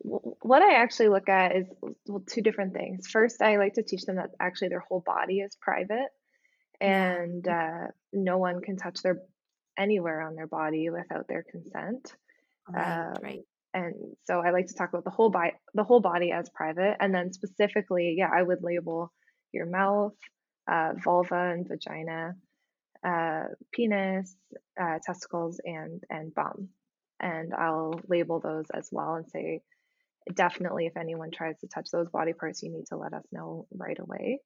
[0.00, 1.66] what I actually look at is
[2.06, 3.06] well, two different things.
[3.06, 6.08] First, I like to teach them that actually their whole body is private
[6.80, 9.18] and uh, no one can touch their
[9.78, 12.12] anywhere on their body without their consent.
[12.68, 13.40] Right, um, right.
[13.72, 16.96] And so I like to talk about the whole body, the whole body as private,
[17.00, 19.12] and then specifically, yeah, I would label
[19.52, 20.14] your mouth,
[20.70, 22.34] uh, vulva and vagina,
[23.04, 24.36] uh, penis,
[24.80, 26.68] uh, testicles, and and bum,
[27.18, 29.60] and I'll label those as well and say
[30.32, 33.66] definitely if anyone tries to touch those body parts you need to let us know
[33.74, 34.40] right away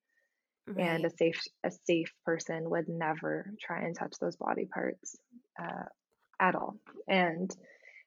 [0.67, 0.87] right.
[0.87, 5.17] and a safe a safe person would never try and touch those body parts
[5.63, 5.85] uh,
[6.41, 7.55] at all and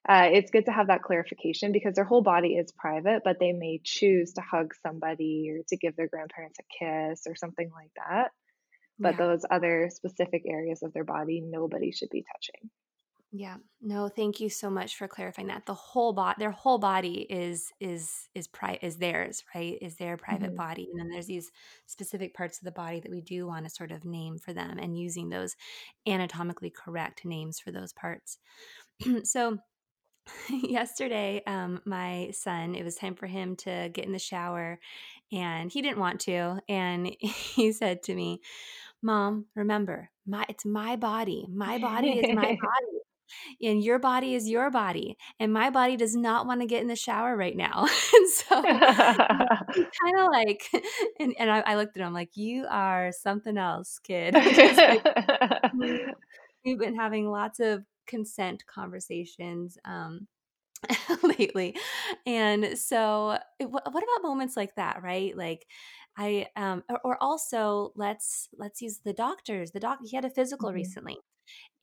[0.10, 3.52] uh, it's good to have that clarification because their whole body is private, but they
[3.52, 7.92] may choose to hug somebody or to give their grandparents a kiss or something like
[7.96, 8.32] that.
[8.98, 9.28] But yeah.
[9.28, 12.72] those other specific areas of their body, nobody should be touching.
[13.34, 13.56] Yeah.
[13.82, 15.66] No, thank you so much for clarifying that.
[15.66, 19.78] The whole body their whole body is is is pri- is theirs, right?
[19.82, 20.58] Is their private mm-hmm.
[20.58, 20.90] body.
[20.92, 21.50] And then there's these
[21.86, 24.78] specific parts of the body that we do want to sort of name for them
[24.78, 25.56] and using those
[26.06, 28.38] anatomically correct names for those parts.
[29.24, 29.60] so
[30.50, 34.80] yesterday um, my son it was time for him to get in the shower
[35.32, 38.40] and he didn't want to and he said to me
[39.02, 43.01] mom remember my it's my body my body is my body
[43.62, 46.88] and your body is your body and my body does not want to get in
[46.88, 47.88] the shower right now.
[48.14, 50.64] And so kind of like
[51.20, 55.06] and, and I, I, looked at him like you are something else kid like,
[56.66, 60.28] we've been having lots of consent conversations um,
[61.24, 61.76] lately
[62.26, 65.36] and so what, what about moments like that right?
[65.38, 65.66] Like
[66.18, 70.30] i um or, or, also let's let's use the doctors the doc he had a
[70.30, 70.76] physical mm-hmm.
[70.76, 71.18] recently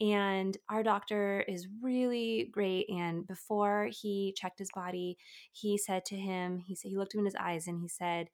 [0.00, 2.88] and our doctor is really great.
[2.88, 5.16] And before he checked his body,
[5.52, 8.28] he said to him, he said, he looked him in his eyes and he said,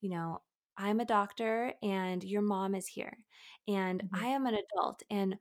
[0.00, 0.40] you know,
[0.76, 3.18] I'm a doctor and your mom is here
[3.66, 4.24] and mm-hmm.
[4.24, 5.36] I am an adult and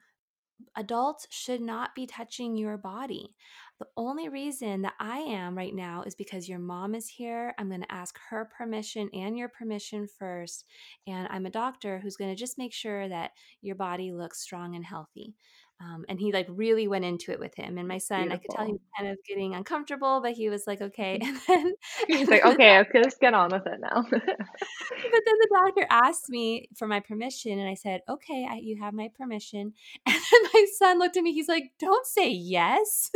[0.75, 3.35] adults should not be touching your body.
[3.79, 7.53] The only reason that I am right now is because your mom is here.
[7.59, 10.65] I'm going to ask her permission and your permission first.
[11.05, 14.75] And I'm a doctor who's going to just make sure that your body looks strong
[14.75, 15.35] and healthy.
[15.79, 17.77] Um, and he like really went into it with him.
[17.77, 18.33] And my son, Beautiful.
[18.33, 21.19] I could tell he was kind of getting uncomfortable, but he was like, okay.
[21.27, 21.73] And then
[22.07, 24.03] he's like, okay, let's get on with it now.
[24.09, 28.81] but then the doctor asked me for my permission, and I said, okay, I, you
[28.81, 29.73] have my permission.
[30.07, 31.33] And then my son looked at me.
[31.33, 33.11] He's like, don't say yes.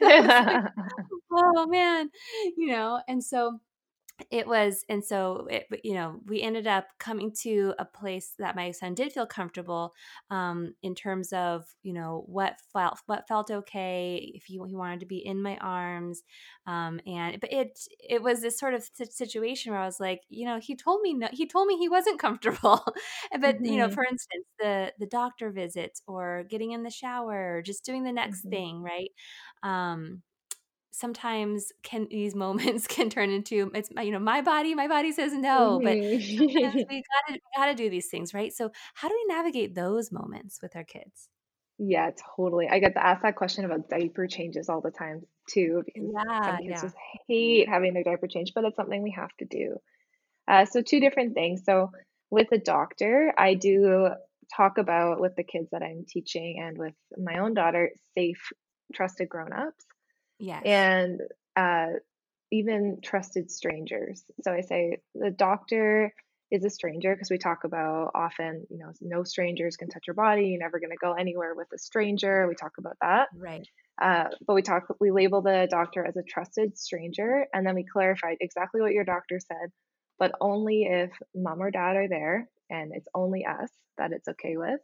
[0.00, 0.64] like,
[1.32, 2.10] oh man,
[2.56, 3.00] you know.
[3.08, 3.60] And so
[4.30, 8.54] it was and so it you know we ended up coming to a place that
[8.54, 9.92] my son did feel comfortable
[10.30, 15.00] um, in terms of you know what felt what felt okay if he, he wanted
[15.00, 16.22] to be in my arms
[16.66, 20.46] um, and but it it was this sort of situation where i was like you
[20.46, 22.82] know he told me no he told me he wasn't comfortable
[23.40, 23.64] but mm-hmm.
[23.64, 23.94] you know mm-hmm.
[23.94, 28.12] for instance the the doctor visits or getting in the shower or just doing the
[28.12, 28.50] next mm-hmm.
[28.50, 29.10] thing right
[29.62, 30.22] um
[30.92, 35.32] sometimes can these moments can turn into it's you know my body my body says
[35.32, 35.84] no mm-hmm.
[35.84, 35.96] but
[36.88, 40.76] we gotta gotta do these things right so how do we navigate those moments with
[40.76, 41.28] our kids
[41.78, 45.82] yeah totally i get to ask that question about diaper changes all the time too
[45.84, 46.82] because yeah, some kids yeah.
[46.82, 49.76] just hate having their diaper changed but it's something we have to do
[50.48, 51.90] uh, so two different things so
[52.30, 54.10] with a doctor i do
[54.54, 58.52] talk about with the kids that i'm teaching and with my own daughter safe
[58.92, 59.86] trusted grown-ups
[60.42, 60.62] Yes.
[60.64, 61.20] And
[61.54, 61.98] uh,
[62.50, 64.24] even trusted strangers.
[64.42, 66.12] So I say the doctor
[66.50, 70.14] is a stranger because we talk about often, you know, no strangers can touch your
[70.14, 70.48] body.
[70.48, 72.48] You're never going to go anywhere with a stranger.
[72.48, 73.28] We talk about that.
[73.36, 73.66] Right.
[74.02, 77.84] Uh, but we talk, we label the doctor as a trusted stranger, and then we
[77.84, 79.70] clarified exactly what your doctor said,
[80.18, 84.56] but only if mom or dad are there, and it's only us that it's okay
[84.56, 84.80] with.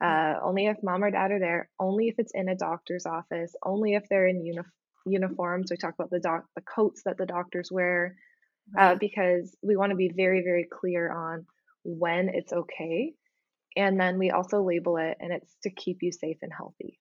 [0.00, 3.54] Uh, only if mom or dad are there, only if it's in a doctor's office,
[3.62, 4.62] only if they're in uni-
[5.06, 5.70] uniforms.
[5.70, 8.16] We talk about the doc, the coats that the doctors wear,
[8.78, 11.46] uh, uh, because we want to be very, very clear on
[11.84, 13.12] when it's okay,
[13.76, 16.98] and then we also label it, and it's to keep you safe and healthy.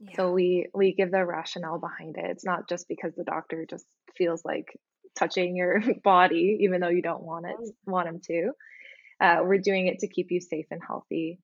[0.00, 0.16] Yeah.
[0.16, 2.24] So we we give the rationale behind it.
[2.30, 4.76] It's not just because the doctor just feels like
[5.16, 8.52] touching your body, even though you don't want it want him to.
[9.20, 11.38] Uh, we're doing it to keep you safe and healthy.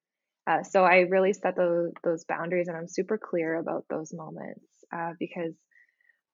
[0.47, 4.65] Uh, so I really set those those boundaries, and I'm super clear about those moments
[4.93, 5.55] uh, because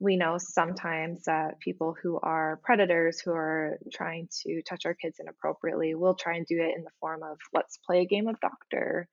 [0.03, 5.19] we know sometimes that people who are predators who are trying to touch our kids
[5.21, 8.41] inappropriately will try and do it in the form of let's play a game of
[8.41, 9.09] doctor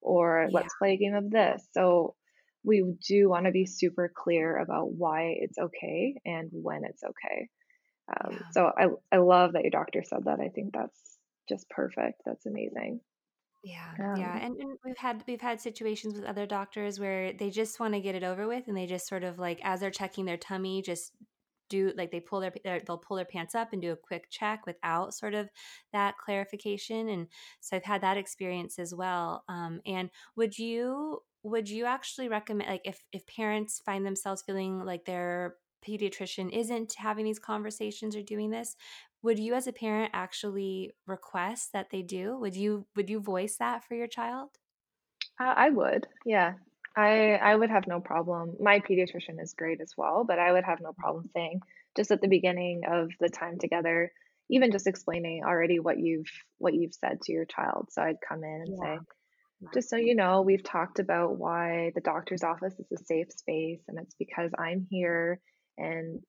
[0.00, 0.58] or yeah.
[0.58, 1.62] let's play a game of this.
[1.72, 2.14] So
[2.64, 7.48] we do want to be super clear about why it's okay and when it's okay.
[8.08, 8.46] Um, yeah.
[8.52, 10.40] So I I love that your doctor said that.
[10.40, 10.98] I think that's
[11.48, 12.22] just perfect.
[12.24, 13.00] That's amazing.
[13.62, 17.78] Yeah, yeah, and, and we've had we've had situations with other doctors where they just
[17.78, 20.24] want to get it over with, and they just sort of like as they're checking
[20.24, 21.14] their tummy, just
[21.68, 24.28] do like they pull their, their they'll pull their pants up and do a quick
[24.30, 25.48] check without sort of
[25.92, 27.28] that clarification, and
[27.60, 29.44] so I've had that experience as well.
[29.48, 34.84] Um, and would you would you actually recommend like if if parents find themselves feeling
[34.84, 38.76] like their pediatrician isn't having these conversations or doing this
[39.22, 43.56] would you as a parent actually request that they do would you would you voice
[43.58, 44.50] that for your child
[45.40, 46.54] uh, i would yeah
[46.94, 48.56] I I would have no problem.
[48.60, 51.60] My pediatrician is great as well, but I would have no problem saying
[51.96, 54.12] just at the beginning of the time together,
[54.50, 57.88] even just explaining already what you've what you've said to your child.
[57.92, 58.82] So I'd come in and Yeah.
[58.82, 58.98] say,
[59.74, 63.80] just so you know, we've talked about why the doctor's office is a safe space,
[63.88, 65.40] and it's because I'm here
[65.78, 66.22] and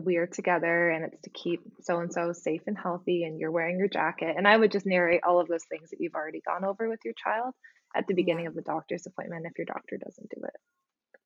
[0.00, 3.50] we are together, and it's to keep so and so safe and healthy, and you're
[3.52, 4.34] wearing your jacket.
[4.36, 7.00] And I would just narrate all of those things that you've already gone over with
[7.04, 7.54] your child
[7.94, 8.14] at the Yeah.
[8.14, 10.56] beginning of the doctor's appointment if your doctor doesn't do it.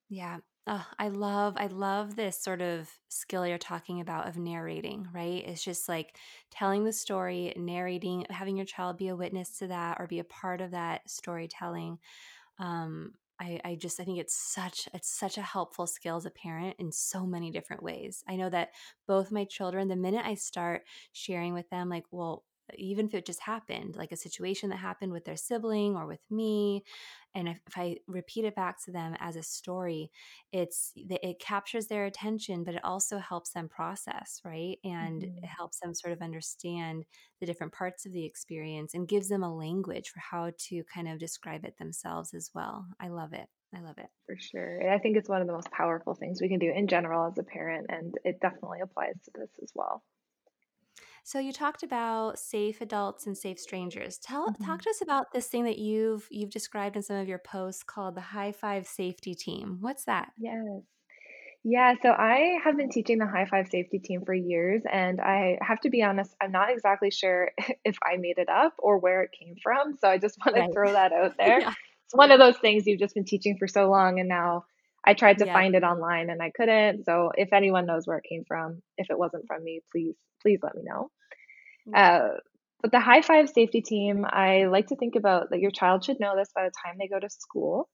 [0.08, 0.38] Yeah.
[0.66, 5.42] Oh, I love I love this sort of skill you're talking about of narrating, right?
[5.44, 6.18] It's just like
[6.50, 10.24] telling the story, narrating, having your child be a witness to that or be a
[10.24, 11.98] part of that storytelling.
[12.58, 16.30] Um, I, I just I think it's such it's such a helpful skill as a
[16.30, 18.22] parent in so many different ways.
[18.28, 18.70] I know that
[19.08, 22.44] both my children, the minute I start sharing with them, like, well,
[22.78, 26.20] even if it just happened, like a situation that happened with their sibling or with
[26.30, 26.84] me,
[27.34, 30.10] and if, if I repeat it back to them as a story,
[30.52, 34.78] it's it captures their attention, but it also helps them process, right?
[34.84, 35.50] And it Mhm.
[35.58, 37.04] helps them sort of understand
[37.40, 41.08] the different parts of the experience and gives them a language for how to kind
[41.08, 42.86] of describe it themselves as well.
[42.98, 43.48] I love it.
[43.74, 44.10] I love it.
[44.26, 44.78] For sure.
[44.78, 47.26] And I think it's one of the most powerful things we can do in general
[47.26, 50.02] as a parent, and it definitely applies to this as well.
[51.30, 54.18] So you talked about safe adults and safe strangers.
[54.18, 54.80] Tell talk Mhm.
[54.82, 58.16] to us about this thing that you've you've described in some of your posts called
[58.16, 59.78] the high five safety team.
[59.80, 60.32] What's that?
[60.36, 60.82] Yes.
[61.64, 65.58] Yeah, so I have been teaching the high five safety team for years, and I
[65.62, 67.52] have to be honest, I'm not exactly sure
[67.84, 69.96] if I made it up or where it came from.
[69.98, 71.58] So I just want to throw that out there.
[71.58, 71.74] yeah.
[72.06, 74.64] It's one of those things you've just been teaching for so long, and now
[75.04, 75.52] I tried to Yeah.
[75.52, 77.04] find it online and I couldn't.
[77.04, 80.60] So if anyone knows where it came from, if it wasn't from me, please, please
[80.62, 81.10] let me know.
[81.94, 82.36] Uh,
[82.82, 86.20] but the high five safety team, I like to think about that your child should
[86.20, 87.88] know this by the time they go to school.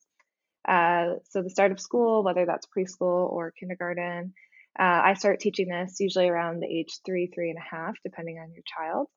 [0.69, 4.35] Uh, so the start of school, whether that's preschool or kindergarten,
[4.79, 8.39] uh, I start teaching this usually around the age three, three and a half, depending
[8.39, 9.09] on your child.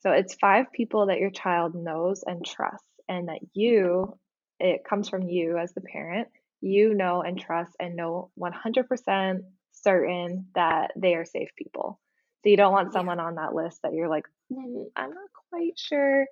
[0.00, 4.18] So it's five people that your child knows and trusts, and that you,
[4.58, 6.28] it comes from you as the parent,
[6.60, 9.40] you know and trust and know 100%
[9.72, 12.00] certain that they are safe people.
[12.42, 15.78] So you don't want someone on that list that you're like, "Mm, I'm not quite
[15.78, 16.26] sure.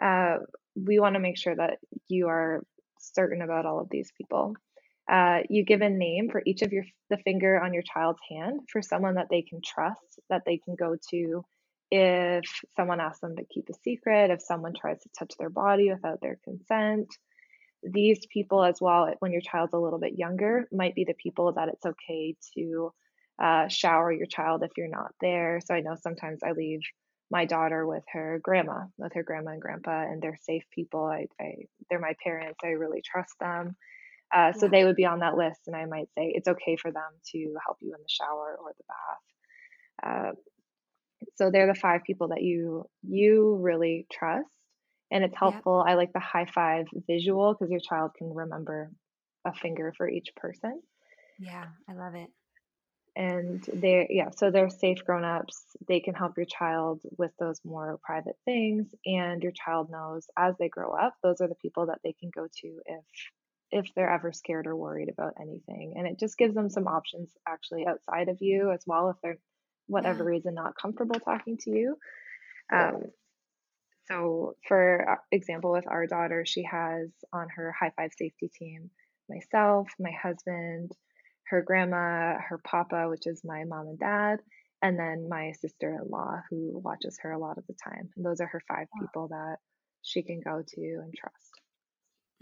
[0.00, 0.38] Uh,
[0.76, 2.64] we want to make sure that you are
[2.98, 4.56] certain about all of these people.
[5.08, 8.60] Uh, you give a name for each of your the finger on your child's hand
[8.70, 11.44] for someone that they can trust, that they can go to
[11.90, 12.44] if
[12.76, 16.20] someone asks them to keep a secret, if someone tries to touch their body without
[16.20, 17.08] their consent.
[17.84, 21.52] These people, as well, when your child's a little bit younger, might be the people
[21.52, 22.92] that it's okay to
[23.42, 25.60] uh, shower your child if you're not there.
[25.64, 26.80] So I know sometimes I leave
[27.30, 31.04] my daughter with her grandma, with her grandma and grandpa, and they're safe people.
[31.04, 32.58] I, I they're my parents.
[32.64, 33.76] I really trust them.
[34.34, 34.70] Uh, so Yeah.
[34.72, 37.56] they would be on that list, and I might say it's okay for them to
[37.64, 40.02] help you in the shower or the bath.
[40.02, 40.32] Uh,
[41.36, 44.48] so they're the five people that you you really trust,
[45.10, 45.64] and it's Yep.
[45.64, 45.84] helpful.
[45.86, 48.92] I like the high five visual because your child can remember
[49.44, 50.82] a finger for each person.
[51.38, 51.70] Yeah.
[51.88, 52.30] I love it.
[53.16, 55.76] And they're yeah, so they're safe grown-ups.
[55.86, 60.56] They can help your child with those more private things, and your child knows as
[60.58, 63.04] they grow up, those are the people that they can go to if
[63.70, 65.94] if they're ever scared or worried about anything.
[65.96, 69.38] And it just gives them some options actually outside of you as well if they're
[69.86, 70.24] whatever Yeah.
[70.24, 71.96] reason not comfortable talking to you.
[72.72, 73.02] Um,
[74.06, 78.90] so for uh, example with our daughter, she has on her high five safety team
[79.28, 80.92] myself, my husband,
[81.48, 84.40] her grandma, her papa, which is my mom and dad,
[84.82, 88.10] and then my sister-in-law who watches her a lot of the time.
[88.16, 89.56] And those are her five people that
[90.02, 91.60] she can go to and trust.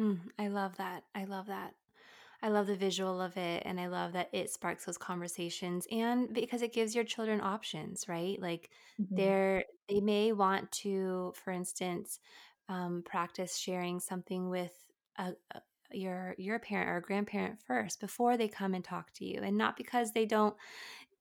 [0.01, 1.05] Mm, I love that.
[1.15, 1.75] I love that.
[2.43, 6.33] I love the visual of it and I love that it sparks those conversations and
[6.35, 8.41] because it gives your children options, right?
[8.41, 12.19] Like hmm they're they may want to, for instance,
[12.69, 14.73] um, practice sharing something with
[15.19, 19.41] a, a, your your parent or grandparent first before they come and talk to you,
[19.43, 20.57] and not because they don't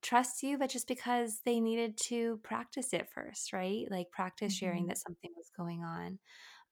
[0.02, 3.86] trust you, but just because they needed to practice it first, right?
[3.90, 6.20] Like practice sharing hmm that something was going on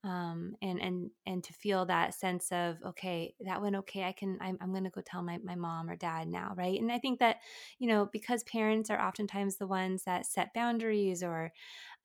[0.04, 4.38] um, and and and to feel that sense of okay that went okay i can
[4.42, 7.00] i'm, I'm going to go tell my, my mom or dad now right and i
[7.00, 7.38] think that
[7.80, 11.52] you know because parents are oftentimes the ones that set boundaries or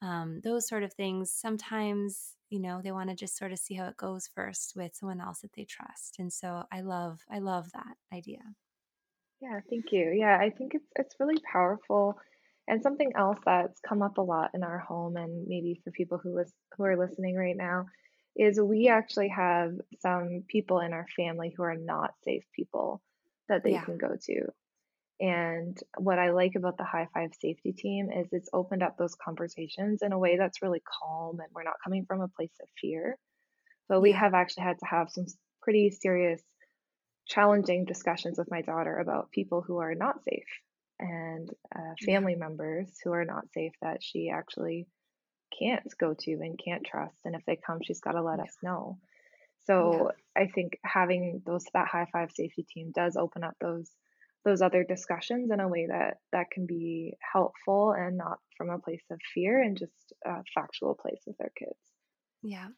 [0.03, 3.74] um, those sort of things sometimes you know they want to just sort of see
[3.74, 7.38] how it goes first with someone else that they trust and so i love i
[7.38, 8.55] love that idea
[9.40, 10.11] Yeah, thank you.
[10.11, 12.18] Yeah, I think it's it's really powerful.
[12.66, 16.18] And something else that's come up a lot in our home and maybe for people
[16.18, 17.86] who lis who are listening right now
[18.36, 23.02] is we actually have some people in our family who are not safe people
[23.48, 23.84] that they Yeah.
[23.84, 24.52] can go to.
[25.20, 29.14] And what I like about the high five safety team is it's opened up those
[29.14, 32.68] conversations in a way that's really calm and we're not coming from a place of
[32.80, 33.18] fear.
[33.88, 35.26] But we have actually had to have some
[35.62, 36.42] pretty serious,
[37.26, 40.48] challenging discussions with my daughter about people who are not safe
[40.99, 44.86] and uh, family members who are not safe that she actually
[45.59, 47.18] can't go to and can't trust.
[47.24, 48.42] And if they come, she's got to let Yeah.
[48.42, 48.99] us know.
[49.78, 50.07] Yeah.
[50.07, 53.90] So I think having those that high five safety team does open up those
[54.45, 58.78] those other discussions in a way that that can be helpful and not from a
[58.78, 61.78] place of fear and just a factual place with their kids.
[62.42, 62.68] Yeah.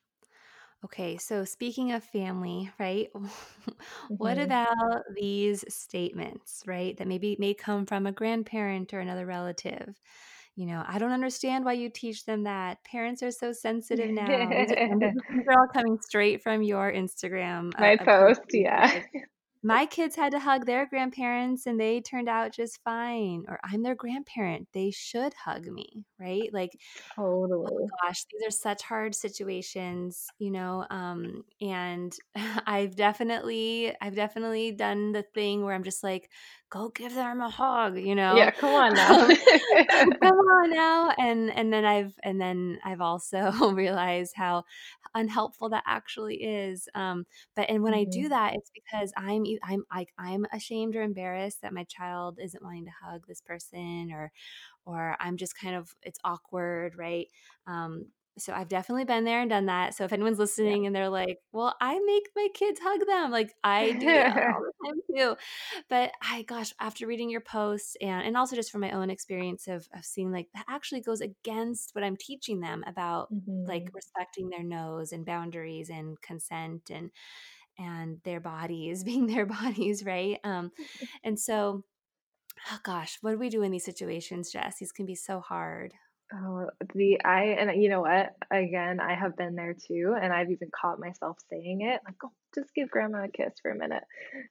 [0.87, 3.09] Okay, so speaking of family, right?
[4.19, 6.97] what hmm about these statements, right?
[6.97, 10.01] That maybe may come from a grandparent or another relative.
[10.55, 12.85] You know, I don't understand why you teach them that.
[12.85, 14.55] Parents are so sensitive now.
[14.55, 18.07] These are, and these these are all coming straight from your Instagram, uh, My a
[18.07, 18.39] post.
[18.39, 19.03] post, where you yeah.
[19.67, 23.45] My kids had to hug their grandparents and they turned out just fine.
[23.49, 24.69] Or I'm their grandparent.
[24.73, 26.53] They should hug me, right?
[26.53, 26.79] Like
[27.69, 27.93] Oh Totally.
[28.03, 32.15] gosh, these are such hard situations, you know, um, and
[32.67, 36.31] I've definitely I've definitely done the thing where I'm just like,
[36.71, 38.47] "Go give them a hug," you know?
[38.47, 39.29] Yeah, come on now.
[40.23, 44.65] Come on now, and and then I've and then I've also realized how
[45.17, 49.45] unhelpful that actually is, um, but and when I do hmm that, it's because I'm
[49.65, 54.13] I'm like, I'm ashamed or embarrassed that my child isn't wanting to hug this person
[54.13, 54.33] or
[54.85, 57.29] or I'm just kind of it's awkward, right?
[57.67, 58.07] Um,
[58.39, 59.95] so I've definitely been there and done that.
[59.95, 60.77] So if anyone's Yeah.
[60.79, 64.23] listening and they're like, "Well, I make my kids hug them," like I do
[64.55, 65.37] all the time too.
[65.89, 69.69] But I, gosh, after reading your posts and and also just from my own experience
[69.69, 73.31] of of seeing like that actually goes against what I'm teaching them about
[73.67, 77.11] like hmm respecting their nose and boundaries and consent and
[77.79, 80.39] and their bodies being their bodies, right?
[80.45, 80.73] Um,
[81.25, 81.85] and so
[82.71, 84.79] Oh gosh, what do we do in these situations, Jess?
[84.79, 85.95] These can be so hard.
[86.35, 88.35] Oh, the I and you know what?
[88.51, 92.33] Again, I have been there too, and I've even caught myself saying it, like, "Oh,
[92.55, 94.03] just give grandma a kiss for a minute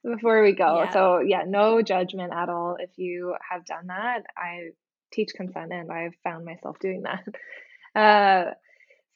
[0.03, 0.89] before we go." Yeah.
[0.91, 4.23] So, yeah, no judgment at all if you have done that.
[4.38, 4.69] I
[5.11, 7.23] teach consent and I've found myself doing that.
[7.95, 8.51] Uh,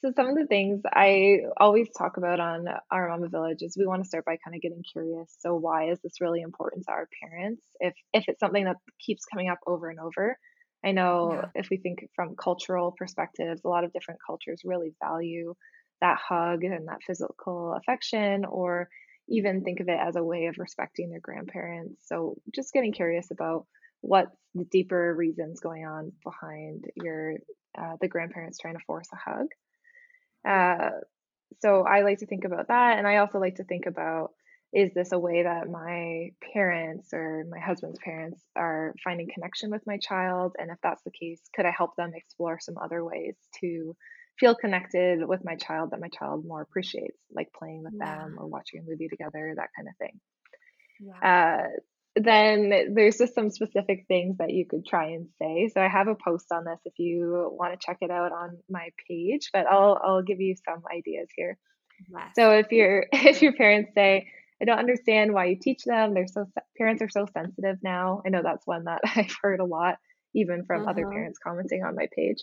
[0.02, 3.86] so some of the things I always talk about on our Mama Village is we
[3.86, 5.36] want to start by kind of getting curious.
[5.40, 7.62] So why is this really important to our parents?
[7.82, 10.38] If if it's something that keeps coming up over and over,
[10.84, 11.52] I know Yeah.
[11.56, 15.56] if we think from cultural perspectives, a lot of different cultures really value
[16.02, 18.90] that hug and that physical affection, or
[19.28, 22.08] even think of it as a way of respecting their grandparents.
[22.08, 23.68] So just getting curious about
[24.02, 27.36] what's the deeper reasons going on behind your
[27.78, 29.48] uh, the grandparents trying to force a hug.
[30.48, 31.02] Uh,
[31.62, 34.34] so I like to think about that, and I also like to think about
[34.72, 39.82] is this a way that my parents or my husband's parents are finding connection with
[39.88, 40.56] my child?
[40.60, 43.96] And if that's the case, could I help them explore some other ways to
[44.40, 48.16] feel connected with my child that my child more appreciates, like playing with Yeah.
[48.16, 50.20] them or watching a movie together, that kind of thing.
[51.00, 51.64] Yeah.
[51.66, 51.68] Uh,
[52.16, 55.70] then there's just some specific things that you could try and say.
[55.74, 58.58] So I have a post on this if you want to check it out on
[58.70, 61.58] my page, but I'll I'll give you some ideas here.
[62.12, 62.32] Yes.
[62.36, 64.28] So if your if your parents say,
[64.62, 66.14] "I don't understand why you teach them.
[66.14, 66.46] They're so
[66.78, 69.98] parents are so sensitive now." I know that's one that I've heard a lot,
[70.36, 71.14] even from other Uh-huh.
[71.14, 72.38] parents commenting on my page.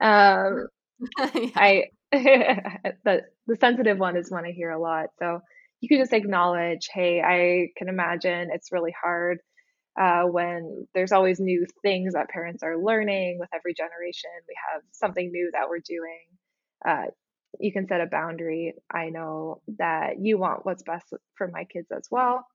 [0.00, 0.68] Um,
[1.34, 1.50] Yeah.
[1.56, 5.08] I the the sensitive one is one I hear a lot.
[5.18, 5.40] So
[5.80, 9.38] you can just acknowledge, "Hey, I can imagine it's really hard
[10.00, 14.30] uh, when there's always new things that parents are learning with every generation.
[14.48, 16.26] We have something new that we're doing.
[16.86, 17.06] Uh,
[17.60, 18.74] you can set a boundary.
[18.92, 22.46] I know that you want what's best for my kids as well.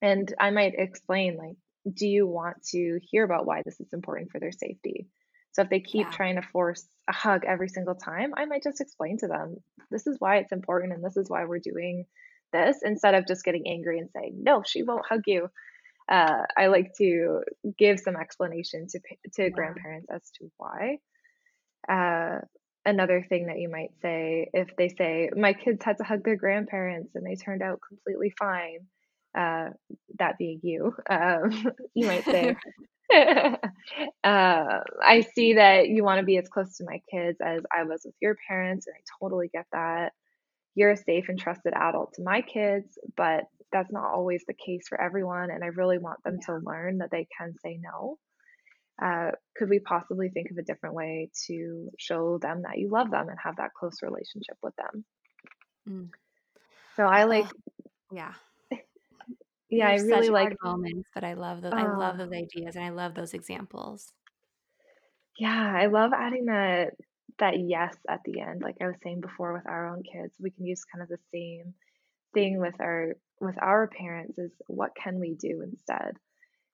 [0.00, 1.56] And I might explain, like,
[1.92, 5.08] do you want to hear about why this is important for their safety?
[5.52, 6.12] So if they keep Yeah.
[6.12, 9.56] trying to force a hug every single time, I might just explain to them,
[9.90, 12.06] this is why it's important and this is why we're doing
[12.52, 15.48] this instead of just getting angry and saying, no, she won't hug you
[16.08, 17.42] uh, I like to
[17.78, 19.00] give some explanation to
[19.34, 19.50] to Yeah.
[19.50, 20.98] grandparents as to why.
[21.88, 22.40] Uh,
[22.84, 26.36] another thing that you might say if they say my kids had to hug their
[26.36, 28.80] grandparents and they turned out completely fine,
[29.36, 29.70] uh,
[30.18, 31.50] that being you, um,
[31.94, 32.56] you might say,
[33.14, 33.56] uh,
[34.24, 38.02] I see that you want to be as close to my kids as I was
[38.04, 40.12] with your parents, and I totally get that
[40.74, 44.86] you're a safe and trusted adult to my kids, but that's not always the case
[44.88, 45.50] for everyone.
[45.50, 48.18] And I really want them to learn that they can say no.
[49.02, 53.10] Uh, could we possibly think of a different way to show them that you love
[53.10, 55.04] them and have that close relationship with them?
[55.88, 56.08] Mm.
[56.96, 57.46] So I like,
[58.12, 58.34] yeah.
[59.70, 61.72] Yeah, I really like moments, but I love those.
[61.72, 64.12] Uh, I love those ideas, and I love those examples.
[65.38, 66.90] Yeah, I love adding that
[67.38, 68.60] that yes at the end.
[68.60, 71.16] Like I was saying before with our own kids, we can use kind of the
[71.32, 71.72] same
[72.34, 76.18] thing with our with our parents is what can we do instead?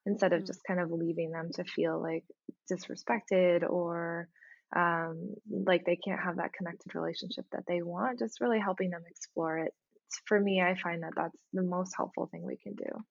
[0.09, 0.47] Instead of mm-hmm.
[0.47, 2.25] just kind of leaving them to feel like
[2.73, 4.29] disrespected or
[4.75, 9.03] um, like they can't have that connected relationship that they want, just really helping them
[9.09, 9.73] explore it.
[10.27, 13.05] For me, I find that that's the most helpful thing we can do.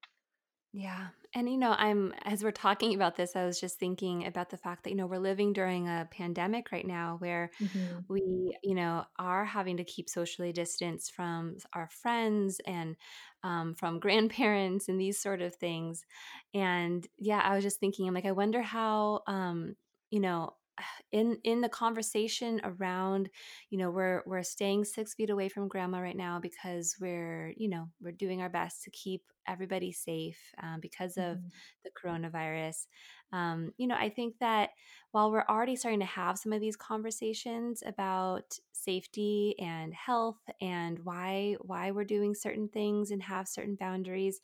[0.77, 1.07] Yeah.
[1.33, 4.57] And, you know, I'm, as we're talking about this, I was just thinking about the
[4.57, 8.01] fact that, you know, we're living during a pandemic right now where mm-hmm.
[8.07, 12.95] we, you know, are having to keep socially distanced from our friends and
[13.43, 16.05] um, from grandparents and these sort of things.
[16.53, 19.75] And yeah, I was just thinking, I'm like, I wonder how, um,
[20.11, 20.53] you know,
[21.11, 23.29] in in the conversation around
[23.71, 27.67] you know we're we're staying six feet away from grandma right now because we're you
[27.67, 31.47] know we're doing our best to keep everybody safe um, because of mm-hmm.
[31.83, 32.85] the coronavirus
[33.33, 34.69] um, you know i think that
[35.11, 40.99] while we're already starting to have some of these conversations about safety and health and
[41.03, 44.39] why why we're doing certain things and have certain boundaries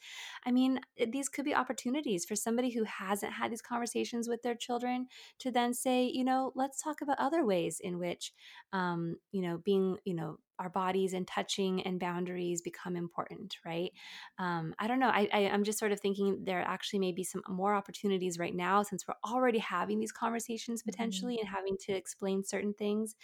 [0.45, 0.79] i mean
[1.11, 5.07] these could be opportunities for somebody who hasn't had these conversations with their children
[5.39, 8.33] to then say you know let's talk about other ways in which
[8.73, 13.91] um, you know being you know our bodies and touching and boundaries become important right
[14.39, 17.23] um, i don't know I, I i'm just sort of thinking there actually may be
[17.23, 20.91] some more opportunities right now since we're already having these conversations mm-hmm.
[20.91, 21.47] potentially mm-hmm.
[21.47, 23.15] and having to explain certain things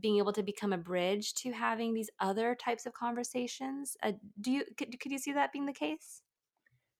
[0.00, 4.50] being able to become a bridge to having these other types of conversations uh, do
[4.50, 6.22] you could, could you see that being the case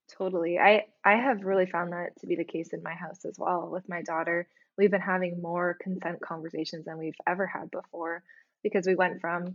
[0.09, 3.39] totally i i have really found that to be the case in my house as
[3.39, 4.47] well with my daughter
[4.77, 8.23] we've been having more consent conversations than we've ever had before
[8.65, 9.55] because we went from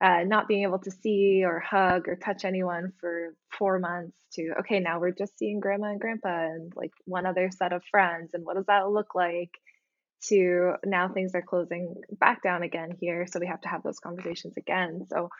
[0.00, 4.52] uh, not being able to see or hug or touch anyone for four months to
[4.60, 8.30] okay now we're just seeing grandma and grandpa and like one other set of friends
[8.34, 9.50] and what does that look like?
[10.28, 13.98] To now things are closing back down again here so we have to have those
[13.98, 15.06] conversations again.
[15.10, 15.30] So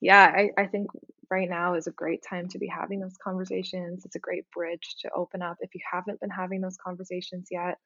[0.00, 0.88] yeah I, I think
[1.30, 4.04] right now is a great time to be having those conversations.
[4.04, 5.58] It's a great bridge to open up.
[5.60, 7.78] If you haven't been having those conversations yet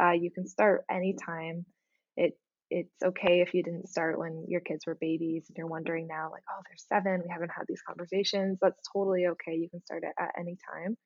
[0.00, 1.64] uh, you can start anytime.
[2.16, 2.36] It
[2.70, 6.30] it's okay if you didn't start when your kids were babies and you're wondering now
[6.30, 10.02] like oh they're seven we haven't had these conversations that's totally okay you can start
[10.04, 10.96] it at any time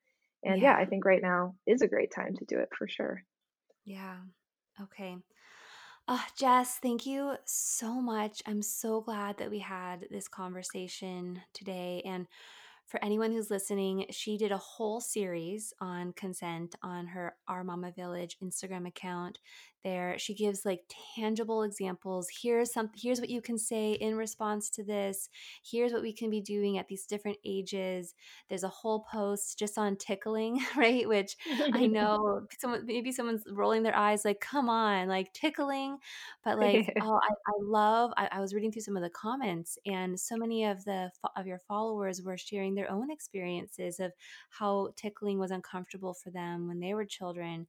[0.43, 0.77] and yeah.
[0.77, 3.21] yeah i think right now is a great time to do it for sure
[3.83, 4.17] yeah
[4.81, 5.17] okay
[6.07, 8.43] uh, Jess, thank you so much.
[8.45, 12.03] I'm so glad that we had this conversation today.
[12.05, 12.27] And
[12.85, 17.91] for anyone who's listening, she did a whole series on consent on her Our Mama
[17.91, 19.39] Village Instagram account
[19.85, 20.17] there.
[20.17, 20.81] She gives like
[21.15, 22.27] tangible examples.
[22.41, 25.29] Here's some here's what you can say in response to this.
[25.63, 28.15] Here's what we can be doing at these different ages.
[28.49, 31.07] There's a whole post just on tickling right?
[31.07, 31.37] Which
[31.73, 35.99] i know someone maybe someone's rolling their eyes like come on like tickling.
[36.43, 39.77] But like oh i, I love I, I was reading through some of the comments
[39.85, 44.11] and so many of the of your followers were sharing their own experiences of
[44.49, 47.67] how tickling was uncomfortable for them when they were children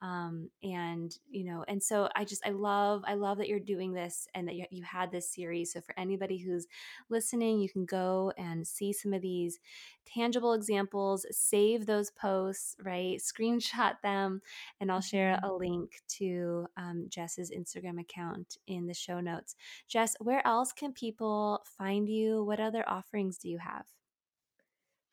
[0.00, 3.92] um, and you know and so i just i love i love that you're doing
[3.92, 5.72] this and that you, you had this series.
[5.72, 6.66] So for anybody who's
[7.08, 9.58] listening you can go and see some of these
[10.06, 13.18] tangible examples save those posts right?
[13.18, 14.40] Screenshot them
[14.80, 15.46] and i'll share mm-hmm.
[15.46, 19.56] a link to um, jess's instagram account in the show notes.
[19.88, 22.44] Jess where else can people find you?
[22.44, 23.84] What other offerings do you have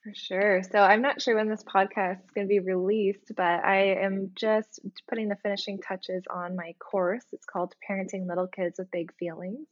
[0.06, 0.62] for sure.
[0.72, 4.32] So I'm not sure when this podcast is going to be released, but I am
[4.36, 4.80] just
[5.10, 7.26] putting the finishing touches on my course.
[7.34, 9.68] It's called Parenting Little Kids with Big Feelings.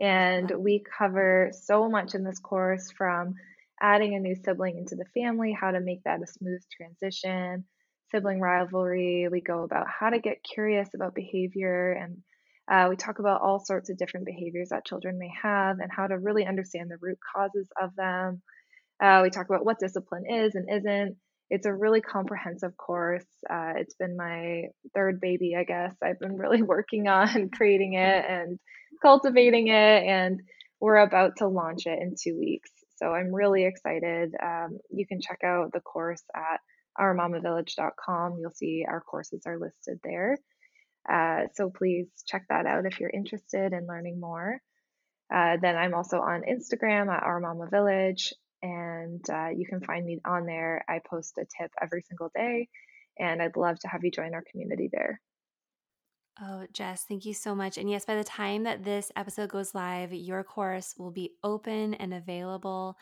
[0.00, 3.34] And we cover so much in this course from
[3.82, 7.64] adding a new sibling into the family, how to make that a smooth transition,
[8.12, 9.26] sibling rivalry.
[9.28, 12.18] We go about how to get curious about behavior and
[12.70, 16.06] uh, we talk about all sorts of different behaviors that children may have and how
[16.06, 18.42] to really understand the root causes of them.
[19.00, 21.16] Uh, we talk about what discipline is and isn't.
[21.50, 23.24] It's a really comprehensive course.
[23.48, 25.94] Uh, it's been my third baby, I guess.
[26.02, 28.58] I've been really working on creating it and
[29.00, 30.40] cultivating it, and
[30.80, 32.70] we're about to launch it in two weeks.
[32.96, 34.34] So I'm really excited.
[34.42, 36.60] Um, you can check out the course at
[37.00, 38.38] ourmamavillage.com.
[38.40, 40.36] You'll see our courses are listed there.
[41.08, 44.60] Uh, so please check that out if you're interested in learning more.
[45.32, 48.32] Uh, then I'm also on Instagram at Our Mama Village
[48.62, 50.84] and uh, you can find me on there.
[50.88, 52.68] I post a tip every single day,
[53.18, 55.20] and I'd love to have you join our community there.
[56.40, 57.78] Oh, Jess, thank you so much.
[57.78, 61.94] And yes, by the time that this episode goes live, your course will be open
[61.94, 62.96] and available.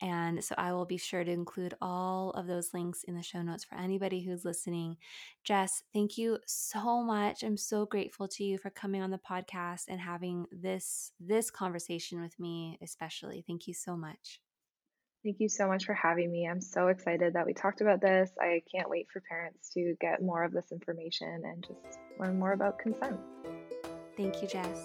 [0.00, 3.42] And so I will be sure to include all of those links in the show
[3.42, 4.98] notes for anybody who's listening.
[5.42, 7.42] Jess, thank you so much.
[7.42, 12.20] I'm so grateful to you for coming on the podcast and having this this conversation
[12.20, 13.42] with me, especially.
[13.48, 14.40] Thank you so much.
[15.26, 16.46] Thank you so much for having me.
[16.46, 18.30] I'm so excited that we talked about this.
[18.40, 22.52] I can't wait for parents to get more of this information and just learn more
[22.52, 23.18] about consent.
[24.16, 24.78] Thank you, Jess.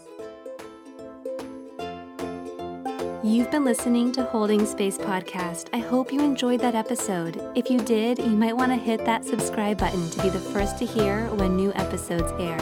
[3.23, 5.69] You've been listening to Holding Space Podcast.
[5.73, 7.39] I hope you enjoyed that episode.
[7.53, 10.79] If you did, you might want to hit that subscribe button to be the first
[10.79, 12.59] to hear when new episodes air.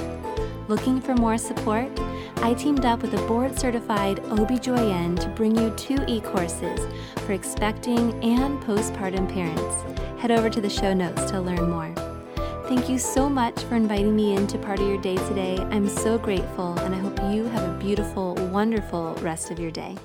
[0.67, 1.89] Looking for more support?
[2.41, 6.79] I teamed up with a board certified OBGYN to bring you two e courses
[7.25, 10.21] for expecting and postpartum parents.
[10.21, 11.93] Head over to the show notes to learn more.
[12.69, 15.57] Thank you so much for inviting me into part of your day today.
[15.69, 19.97] I'm so grateful, and I hope you have a beautiful, wonderful rest of your day.